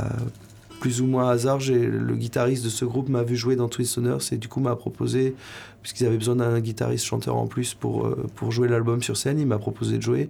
plus 0.80 1.00
ou 1.02 1.06
moins 1.06 1.30
hasard, 1.30 1.60
j'ai 1.60 1.78
le 1.78 2.16
guitariste 2.16 2.64
de 2.64 2.70
ce 2.70 2.86
groupe 2.86 3.08
m'a 3.08 3.22
vu 3.22 3.36
jouer 3.36 3.56
dans 3.56 3.68
Twin 3.68 3.86
Stoners 3.86 4.18
et 4.32 4.38
du 4.38 4.48
coup 4.48 4.60
m'a 4.60 4.76
proposé, 4.76 5.36
puisqu'ils 5.84 6.08
avaient 6.08 6.18
besoin 6.18 6.38
d'un 6.38 6.60
guitariste 6.60 7.06
chanteur 7.06 7.36
en 7.36 7.46
plus 7.46 7.76
pour, 7.76 8.10
pour 8.36 8.52
jouer 8.52 8.68
l'album 8.68 9.04
sur 9.04 9.16
scène, 9.16 9.40
il 9.40 9.46
m'a 9.48 9.60
proposé 9.60 9.98
de 9.98 10.04
jouer. 10.04 10.30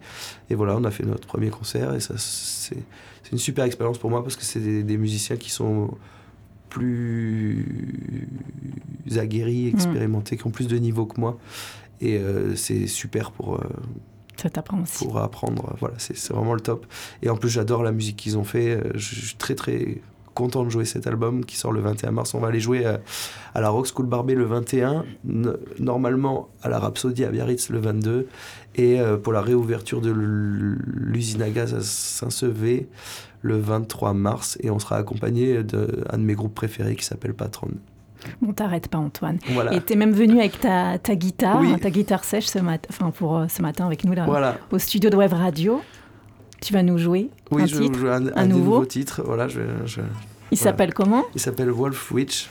Et 0.50 0.56
voilà, 0.56 0.76
on 0.76 0.84
a 0.84 0.92
fait 0.92 1.06
notre 1.06 1.28
premier 1.28 1.50
concert 1.50 1.94
et 1.94 2.02
ça, 2.02 2.16
c'est 2.18 2.84
c'est 3.28 3.34
une 3.34 3.40
super 3.40 3.66
expérience 3.66 3.98
pour 3.98 4.10
moi 4.10 4.24
parce 4.24 4.38
que 4.38 4.44
c'est 4.46 4.62
des, 4.62 4.84
des 4.84 4.98
musiciens 4.98 5.36
qui 5.36 5.52
sont 5.52 5.90
plus 6.70 7.66
aguerris, 9.18 9.68
expérimentés, 9.68 10.38
qui 10.38 10.48
ont 10.48 10.52
plus 10.52 10.68
de 10.68 10.78
niveau 10.78 11.06
que 11.06 11.20
moi. 11.20 11.38
Et 12.02 12.18
euh, 12.18 12.56
c'est 12.56 12.88
super 12.88 13.32
pour, 13.32 13.56
euh, 13.56 13.60
Ça 14.38 14.50
t'apprend 14.50 14.82
aussi. 14.82 15.04
pour 15.04 15.18
apprendre. 15.20 15.76
Voilà, 15.80 15.96
c'est 15.98 16.18
vraiment 16.32 16.54
le 16.54 16.60
top. 16.62 16.86
Et 17.24 17.30
en 17.30 17.36
plus, 17.38 17.50
j'adore 17.50 17.84
la 17.84 17.92
musique 17.92 18.18
qu'ils 18.18 18.38
ont 18.38 18.44
fait. 18.44 18.72
Euh, 18.76 18.92
Je 18.96 19.16
suis 19.28 19.36
très 19.38 19.56
très 19.56 20.02
content 20.36 20.64
de 20.64 20.70
jouer 20.70 20.86
cet 20.86 21.08
album 21.08 21.44
qui 21.44 21.58
sort 21.58 21.72
le 21.72 21.82
21 21.82 22.12
mars. 22.12 22.36
On 22.36 22.40
va 22.40 22.50
aller 22.50 22.60
jouer 22.60 22.86
à, 22.86 23.00
à 23.56 23.62
la 23.62 23.70
Rock 23.70 23.88
School 23.92 24.06
Barbet 24.06 24.36
le 24.36 24.46
21, 24.46 25.04
no- 25.24 25.54
normalement 25.80 26.50
à 26.62 26.70
la 26.70 26.78
Rhapsody 26.78 27.24
à 27.26 27.30
Biarritz 27.32 27.70
le 27.72 27.80
22, 27.80 28.28
et 28.76 29.00
pour 29.24 29.34
la 29.34 29.42
réouverture 29.42 30.00
de 30.02 30.12
l'usine 30.12 31.42
à 31.42 31.50
gaz 31.50 31.74
à 31.74 31.82
Saint-Sevé 31.82 32.88
le 33.42 33.58
23 33.58 34.14
mars. 34.14 34.60
Et 34.62 34.70
on 34.70 34.78
sera 34.78 34.98
accompagné 34.98 35.64
d'un 35.64 35.88
de 36.18 36.24
mes 36.24 36.36
groupes 36.36 36.54
préférés 36.54 36.96
qui 36.96 37.04
s'appelle 37.06 37.34
Patron. 37.34 37.72
Bon, 38.42 38.52
t'arrêtes 38.54 38.88
pas, 38.88 38.98
Antoine. 38.98 39.38
Voilà. 39.52 39.74
Et 39.74 39.82
t'es 39.82 39.96
même 39.96 40.12
venu 40.14 40.40
avec 40.40 40.60
ta, 40.60 40.98
ta 40.98 41.16
guitare, 41.16 41.60
Oui. 41.62 41.80
ta 41.80 41.90
guitare 41.90 42.24
sèche 42.24 42.48
ce 42.48 42.60
matin, 42.60 42.88
enfin 42.90 43.12
pour 43.12 43.38
euh, 43.38 43.48
ce 43.48 43.62
matin 43.62 43.86
avec 43.86 44.04
nous 44.04 44.14
là, 44.14 44.26
Voilà. 44.26 44.58
au 44.72 44.80
studio 44.80 45.10
de 45.10 45.16
Web 45.16 45.34
Radio. 45.34 45.82
Tu 46.62 46.74
vas 46.74 46.82
nous 46.84 46.98
jouer 46.98 47.30
Oui, 47.52 47.62
un 47.64 47.66
je 47.68 47.78
titre. 47.80 48.00
joue 48.00 48.08
un, 48.08 48.28
un 48.28 48.32
un 48.36 48.48
des 48.48 48.54
nouveau 48.54 48.84
titres. 48.86 49.22
Voilà, 49.24 49.48
je, 49.48 49.62
je- 49.86 50.02
Il 50.52 50.58
s'appelle 50.58 50.94
comment? 50.94 51.24
Il 51.36 51.42
s'appelle 51.42 51.70
Wolf 51.70 52.12
Witch, 52.12 52.50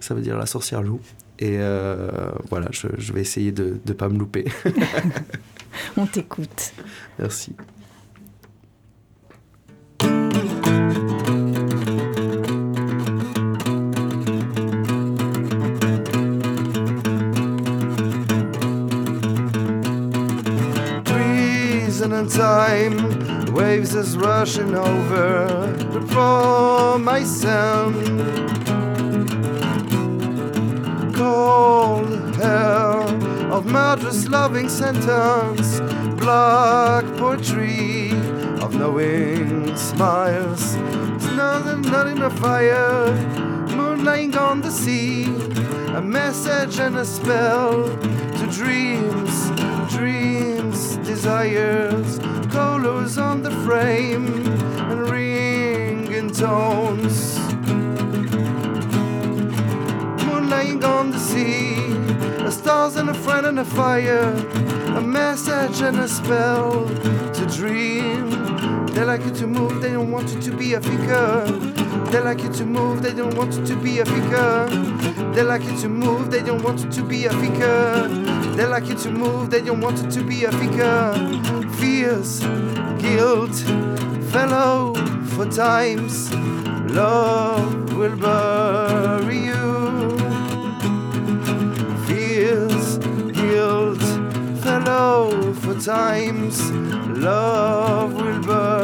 ça 0.00 0.14
veut 0.14 0.20
dire 0.20 0.36
la 0.36 0.46
sorcière 0.46 0.82
loup. 0.82 1.00
Et 1.38 1.56
euh, 1.58 2.10
voilà, 2.50 2.66
je, 2.70 2.86
je 2.98 3.12
vais 3.14 3.22
essayer 3.22 3.50
de 3.52 3.78
ne 3.86 3.92
pas 3.94 4.10
me 4.10 4.18
louper. 4.18 4.44
On 5.96 6.04
t'écoute. 6.06 6.72
Merci. 7.18 7.54
Treason 22.10 22.26
and 22.26 22.30
time, 22.32 23.54
waves 23.54 23.94
is 23.94 24.16
rushing 24.16 24.74
over 24.74 25.46
the 25.92 26.00
my 26.98 27.22
land. 27.22 27.94
Cold 31.14 32.34
hell 32.34 33.08
of 33.52 33.66
murderous 33.66 34.28
loving 34.28 34.68
sentence, 34.68 35.78
black 36.18 37.04
poetry 37.16 38.10
of 38.60 38.74
knowing 38.74 39.76
smiles. 39.76 40.74
Nothing, 41.36 41.82
not 41.82 42.08
in 42.08 42.18
the 42.18 42.30
fire, 42.30 43.12
moon 43.76 44.04
lying 44.04 44.36
on 44.36 44.62
the 44.62 44.70
sea, 44.70 45.26
a 45.94 46.02
message 46.02 46.80
and 46.80 46.96
a 46.96 47.04
spell 47.04 47.84
to 47.84 48.48
dreams, 48.50 49.50
dreams, 49.94 50.59
desires, 51.20 52.18
colors 52.50 53.18
on 53.18 53.42
the 53.42 53.50
frame, 53.66 54.26
and 54.90 55.10
ringing 55.10 56.30
tones 56.30 57.38
moon 60.24 60.48
lying 60.48 60.82
on 60.82 61.10
the 61.10 61.18
sea, 61.18 61.92
a 62.46 62.50
stars 62.50 62.96
and 62.96 63.10
a 63.10 63.12
friend 63.12 63.44
and 63.44 63.58
a 63.58 63.64
fire, 63.66 64.32
a 64.96 65.02
message 65.02 65.82
and 65.82 65.98
a 65.98 66.08
spell 66.08 66.88
to 67.34 67.46
dream. 67.54 68.30
They 68.86 69.04
like 69.04 69.22
you 69.22 69.32
to 69.42 69.46
move, 69.46 69.82
they 69.82 69.92
don't 69.92 70.10
want 70.10 70.32
you 70.32 70.40
to 70.40 70.56
be 70.56 70.72
a 70.72 70.80
figure. 70.80 71.44
They 72.10 72.20
like 72.20 72.42
you 72.42 72.50
to 72.54 72.64
move, 72.64 73.02
they 73.02 73.12
don't 73.12 73.36
want 73.36 73.52
you 73.56 73.66
to 73.66 73.76
be 73.76 73.98
a 73.98 74.06
figure. 74.06 74.66
They 75.34 75.42
like 75.42 75.64
you 75.64 75.76
to 75.82 75.88
move, 75.90 76.30
they 76.30 76.42
don't 76.42 76.62
want 76.62 76.80
you 76.82 76.90
to 76.90 77.02
be 77.02 77.26
a 77.26 77.30
figure. 77.32 78.29
They 78.56 78.66
like 78.66 78.88
you 78.88 78.94
to 78.96 79.10
move, 79.10 79.50
they 79.50 79.62
don't 79.62 79.80
want 79.80 80.02
you 80.02 80.10
to 80.10 80.22
be 80.22 80.44
a 80.44 80.52
figure. 80.52 81.12
Fears, 81.78 82.40
guilt, 82.98 83.54
fellow 84.30 84.94
for 85.34 85.46
times. 85.46 86.32
Love 86.92 87.94
will 87.94 88.16
bury 88.16 89.38
you. 89.38 90.18
Fears, 92.06 92.98
guilt, 93.32 94.02
fellow 94.62 95.52
for 95.54 95.74
times. 95.80 96.70
Love 96.70 98.12
will 98.14 98.40
bury 98.42 98.79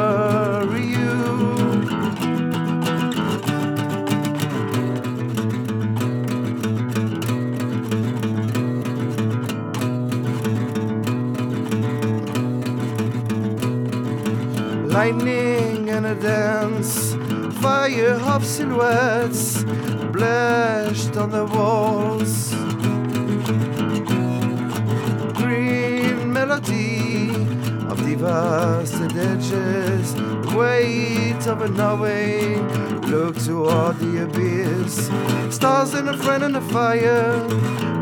lightning 14.96 15.90
and 15.90 16.06
a 16.06 16.14
dance, 16.14 17.12
fire 17.61 18.18
of 18.32 18.42
silhouettes 18.42 19.61
splashed 19.61 21.14
on 21.18 21.28
the 21.30 21.44
walls. 21.54 22.54
Green 25.35 26.32
melody 26.32 27.28
of 27.90 27.98
devastated 28.09 29.18
edges, 29.18 30.14
weight 30.54 31.46
of 31.46 31.61
a 31.61 31.68
knowing. 31.68 32.66
Look 33.12 33.37
toward 33.37 33.98
the 33.98 34.24
abyss, 34.24 35.11
stars 35.54 35.92
and 35.92 36.09
a 36.09 36.16
friend 36.16 36.42
and 36.42 36.56
a 36.56 36.62
fire, 36.76 37.46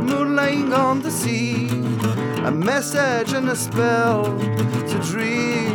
moon 0.09 0.37
laying 0.37 0.73
on 0.73 1.03
the 1.03 1.11
sea, 1.11 1.69
a 2.51 2.53
message 2.53 3.33
and 3.33 3.49
a 3.49 3.57
spell 3.57 4.23
to 4.91 4.97
dreams, 5.11 5.74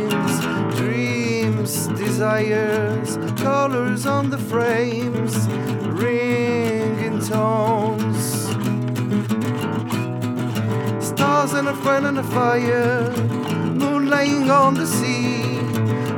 desires, 2.20 3.16
colors 3.40 4.04
on 4.04 4.28
the 4.28 4.36
frames, 4.36 5.48
ringing 5.86 7.18
tones. 7.18 8.42
Stars 11.02 11.54
and 11.54 11.68
a 11.68 11.74
friend 11.76 12.04
and 12.04 12.18
a 12.18 12.22
fire, 12.22 13.10
moon 13.72 14.10
laying 14.10 14.50
on 14.50 14.74
the 14.74 14.86
sea, 14.86 15.60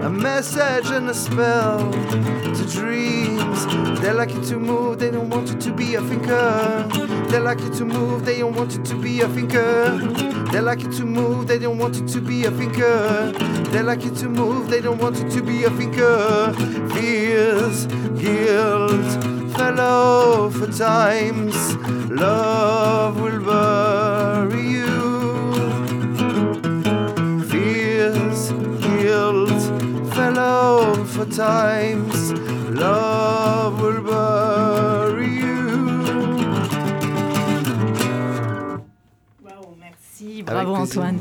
a 0.03 0.11
message 0.11 0.91
and 0.91 1.09
a 1.09 1.15
spell 1.15 1.93
to 1.93 2.65
dreams. 2.69 3.65
They 4.01 4.13
like 4.13 4.35
you 4.35 4.43
to 4.47 4.59
move, 4.59 4.99
they 4.99 5.13
don't 5.13 5.31
want 5.31 5.51
you 5.51 5.57
to 5.57 5.73
be 5.73 5.95
a 5.95 6.01
thinker. 6.01 7.02
They 7.33 7.39
like 7.39 7.61
you 7.61 7.71
to 7.77 7.87
move, 7.87 8.27
they 8.27 8.41
don't 8.41 8.55
want 8.55 8.75
you 8.75 8.83
to 8.83 8.95
be 8.95 9.23
a 9.23 9.27
thinker. 9.27 9.97
They 10.53 10.61
like 10.61 10.83
you 10.83 10.93
to 10.93 11.07
move, 11.07 11.47
they 11.49 11.59
don't 11.59 11.79
want 11.79 11.97
you 11.97 12.07
to 12.07 12.21
be 12.21 12.45
a 12.45 12.51
thinker. 12.51 13.33
They 13.71 13.81
like 13.81 14.05
you 14.05 14.11
to 14.17 14.29
move, 14.29 14.69
they 14.69 14.83
don't 14.83 14.99
want 14.99 15.17
you 15.17 15.31
to 15.31 15.43
be 15.43 15.65
a 15.65 15.71
thinker. 15.71 16.53
Fears, 16.93 17.87
guilt, 18.21 19.25
fellow 19.57 20.51
for 20.51 20.71
times. 20.71 21.57
Love 22.11 23.19
will 23.19 23.41
bury 23.41 24.67
you. 24.69 25.55
Fears, 27.49 28.53
guilt, 28.83 29.63
fellow 30.13 31.03
for 31.07 31.25
times. 31.25 32.33
Love 32.79 33.12
Merci, 40.47 40.65
bravo. 40.65 40.75
Antoine. 40.83 41.19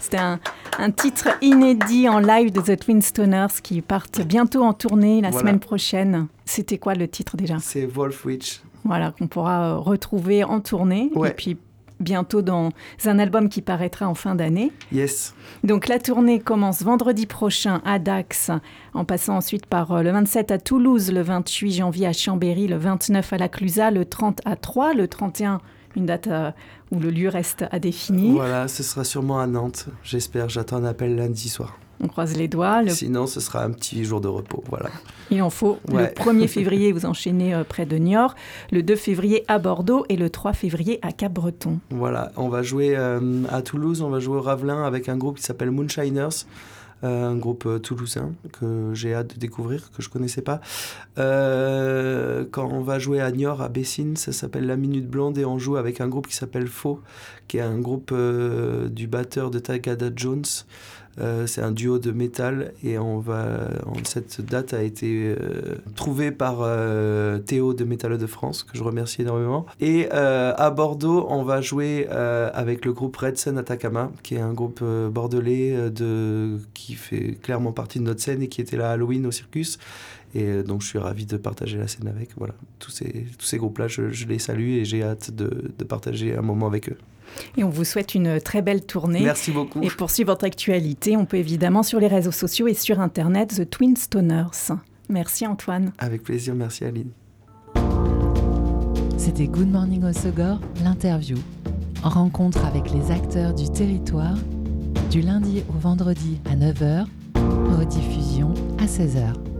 C'était 0.00 0.18
un, 0.18 0.38
un 0.78 0.90
titre 0.90 1.28
inédit 1.40 2.08
en 2.08 2.18
live 2.18 2.52
de 2.52 2.60
The 2.60 2.78
Twin 2.78 3.00
Stoners 3.02 3.46
qui 3.62 3.80
partent 3.80 4.20
bientôt 4.20 4.62
en 4.62 4.72
tournée 4.74 5.20
la 5.20 5.30
Voilà. 5.30 5.40
semaine 5.48 5.60
prochaine. 5.60 6.26
C'était 6.44 6.78
quoi 6.78 6.94
le 6.94 7.08
titre 7.08 7.36
déjà? 7.36 7.56
C'est 7.60 7.86
Wolf 7.86 8.24
Witch. 8.24 8.60
Voilà, 8.84 9.12
qu'on 9.18 9.28
pourra 9.28 9.70
euh, 9.72 9.76
retrouver 9.78 10.44
en 10.44 10.60
tournée 10.60 11.10
Ouais. 11.14 11.30
et 11.30 11.32
puis 11.32 11.56
bientôt 12.00 12.42
dans 12.42 12.68
un 13.06 13.18
album 13.18 13.48
qui 13.48 13.62
paraîtra 13.62 14.06
en 14.06 14.14
fin 14.14 14.34
d'année. 14.34 14.72
Yes. 14.92 15.34
Donc 15.62 15.88
la 15.88 15.98
tournée 15.98 16.38
commence 16.40 16.82
vendredi 16.82 17.24
prochain 17.24 17.80
à 17.86 17.98
Dax, 17.98 18.50
en 18.92 19.04
passant 19.06 19.36
ensuite 19.36 19.64
par 19.64 19.90
euh, 19.92 20.02
le 20.02 20.10
27 20.10 20.50
à 20.50 20.58
Toulouse, 20.58 21.10
le 21.12 21.22
28 21.22 21.72
janvier 21.72 22.08
à 22.08 22.12
Chambéry, 22.12 22.66
le 22.66 22.76
29 22.76 23.32
à 23.32 23.38
la 23.38 23.48
Clusaz, 23.48 23.90
le 23.90 24.04
30 24.04 24.40
à 24.44 24.56
Troyes, 24.56 24.92
le 24.92 25.08
31 25.08 25.60
une 25.96 26.06
date 26.06 26.26
euh, 26.26 26.50
où 26.90 26.98
le 26.98 27.10
lieu 27.10 27.28
reste 27.28 27.64
à 27.70 27.78
définir. 27.78 28.32
Voilà, 28.32 28.68
ce 28.68 28.82
sera 28.82 29.04
sûrement 29.04 29.40
à 29.40 29.46
Nantes. 29.46 29.86
J'espère. 30.02 30.48
J'attends 30.48 30.76
un 30.76 30.84
appel 30.84 31.16
lundi 31.16 31.48
soir. 31.48 31.78
On 32.00 32.08
croise 32.08 32.36
les 32.36 32.48
doigts. 32.48 32.82
Le... 32.82 32.90
Sinon, 32.90 33.26
ce 33.26 33.40
sera 33.40 33.64
un 33.64 33.70
petit 33.70 34.04
jour 34.04 34.20
de 34.20 34.28
repos. 34.28 34.62
Voilà. 34.68 34.90
Il 35.30 35.40
en 35.42 35.50
faut. 35.50 35.78
Ouais. 35.90 36.12
Le 36.16 36.24
1er 36.24 36.48
février, 36.48 36.92
vous 36.92 37.06
enchaînez 37.06 37.54
euh, 37.54 37.64
près 37.64 37.86
de 37.86 37.96
Niort. 37.96 38.34
Le 38.72 38.82
2 38.82 38.96
février 38.96 39.44
à 39.48 39.58
Bordeaux 39.58 40.04
et 40.08 40.16
le 40.16 40.28
3 40.28 40.52
février 40.52 40.98
à 41.02 41.12
Cap-Breton. 41.12 41.78
Voilà, 41.90 42.32
on 42.36 42.48
va 42.48 42.62
jouer 42.62 42.94
euh, 42.96 43.44
à 43.50 43.62
Toulouse, 43.62 44.02
on 44.02 44.10
va 44.10 44.18
jouer 44.18 44.36
au 44.36 44.42
Ravelin 44.42 44.84
avec 44.84 45.08
un 45.08 45.16
groupe 45.16 45.38
qui 45.38 45.44
s'appelle 45.44 45.70
Moonshiners, 45.70 46.44
un 47.04 47.36
groupe 47.36 47.66
euh, 47.66 47.78
toulousain 47.78 48.32
que 48.52 48.92
j'ai 48.94 49.14
hâte 49.14 49.34
de 49.34 49.38
découvrir, 49.38 49.90
que 49.92 50.02
je 50.02 50.08
connaissais 50.08 50.42
pas. 50.42 50.60
Euh, 51.18 52.44
quand 52.50 52.68
on 52.70 52.80
va 52.80 52.98
jouer 52.98 53.20
à 53.20 53.30
Niort, 53.30 53.62
à 53.62 53.68
Bessines, 53.68 54.16
ça 54.16 54.32
s'appelle 54.32 54.66
La 54.66 54.76
Minute 54.76 55.08
Blonde 55.08 55.38
et 55.38 55.44
on 55.44 55.58
joue 55.58 55.76
avec 55.76 56.00
un 56.00 56.08
groupe 56.08 56.26
qui 56.26 56.34
s'appelle 56.34 56.66
Faux, 56.66 57.00
qui 57.48 57.58
est 57.58 57.62
un 57.62 57.78
groupe 57.78 58.10
euh, 58.12 58.88
du 58.88 59.06
batteur 59.06 59.50
de 59.50 59.58
Tagada 59.58 60.06
Jones. 60.14 60.44
Euh, 61.20 61.46
c'est 61.46 61.60
un 61.62 61.70
duo 61.70 62.00
de 62.00 62.10
métal 62.10 62.72
et 62.82 62.98
on 62.98 63.20
va, 63.20 63.68
on- 63.86 64.02
cette 64.04 64.40
date 64.44 64.74
a 64.74 64.82
été 64.82 65.36
euh, 65.38 65.76
trouvée 65.94 66.32
par 66.32 66.66
Théo 67.46 67.72
de 67.72 67.84
Métal 67.84 68.18
de 68.18 68.26
France, 68.26 68.64
que 68.64 68.76
je 68.76 68.82
remercie 68.82 69.22
énormément. 69.22 69.64
Et 69.80 70.10
à 70.10 70.70
Bordeaux, 70.70 71.26
on 71.30 71.44
va 71.44 71.60
jouer 71.60 72.08
avec 72.08 72.84
le 72.84 72.92
groupe 72.92 73.16
Red 73.16 73.36
Sun 73.38 73.58
Atacama, 73.58 74.10
qui 74.24 74.34
est 74.34 74.40
un 74.40 74.52
groupe 74.52 74.82
bordelais 74.82 75.90
de, 75.90 76.58
qui 76.74 76.94
fait 76.94 77.38
clairement 77.40 77.70
partie 77.72 78.00
de 78.00 78.04
notre 78.04 78.20
scène 78.20 78.42
et 78.42 78.48
qui 78.48 78.60
était 78.60 78.76
là 78.76 78.90
à 78.90 78.94
Halloween 78.94 79.24
au 79.26 79.30
Circus. 79.30 79.78
Et 80.34 80.44
euh, 80.44 80.62
donc 80.62 80.82
je 80.82 80.88
suis 80.88 80.98
ravi 80.98 81.26
de 81.26 81.36
partager 81.36 81.78
la 81.78 81.88
scène 81.88 82.08
avec. 82.08 82.30
Voilà, 82.36 82.54
tous 82.78 82.90
ces, 82.90 83.26
tous 83.38 83.46
ces 83.46 83.58
groupes-là, 83.58 83.88
je, 83.88 84.10
je 84.10 84.26
les 84.26 84.38
salue 84.38 84.70
et 84.70 84.84
j'ai 84.84 85.02
hâte 85.02 85.30
de, 85.30 85.72
de 85.76 85.84
partager 85.84 86.36
un 86.36 86.42
moment 86.42 86.66
avec 86.66 86.88
eux. 86.88 86.98
Et 87.56 87.64
on 87.64 87.70
vous 87.70 87.84
souhaite 87.84 88.14
une 88.14 88.40
très 88.40 88.62
belle 88.62 88.84
tournée. 88.84 89.22
Merci 89.22 89.50
beaucoup. 89.50 89.82
Et 89.82 89.88
pour 89.88 90.10
suivre 90.10 90.32
votre 90.32 90.44
actualité, 90.44 91.16
on 91.16 91.24
peut 91.24 91.36
évidemment 91.36 91.82
sur 91.82 92.00
les 92.00 92.06
réseaux 92.06 92.32
sociaux 92.32 92.68
et 92.68 92.74
sur 92.74 93.00
Internet 93.00 93.54
The 93.56 93.68
Twin 93.68 93.96
Stoners. 93.96 94.72
Merci 95.08 95.46
Antoine. 95.46 95.92
Avec 95.98 96.22
plaisir, 96.22 96.54
merci 96.54 96.84
Aline. 96.84 97.10
C'était 99.16 99.46
Good 99.46 99.70
Morning 99.70 100.04
Osogor, 100.04 100.60
l'interview. 100.82 101.38
En 102.02 102.10
rencontre 102.10 102.64
avec 102.66 102.90
les 102.90 103.10
acteurs 103.10 103.54
du 103.54 103.70
territoire, 103.70 104.36
du 105.10 105.22
lundi 105.22 105.62
au 105.70 105.78
vendredi 105.78 106.40
à 106.50 106.56
9h, 106.56 107.06
rediffusion 107.78 108.52
à 108.78 108.84
16h. 108.84 109.53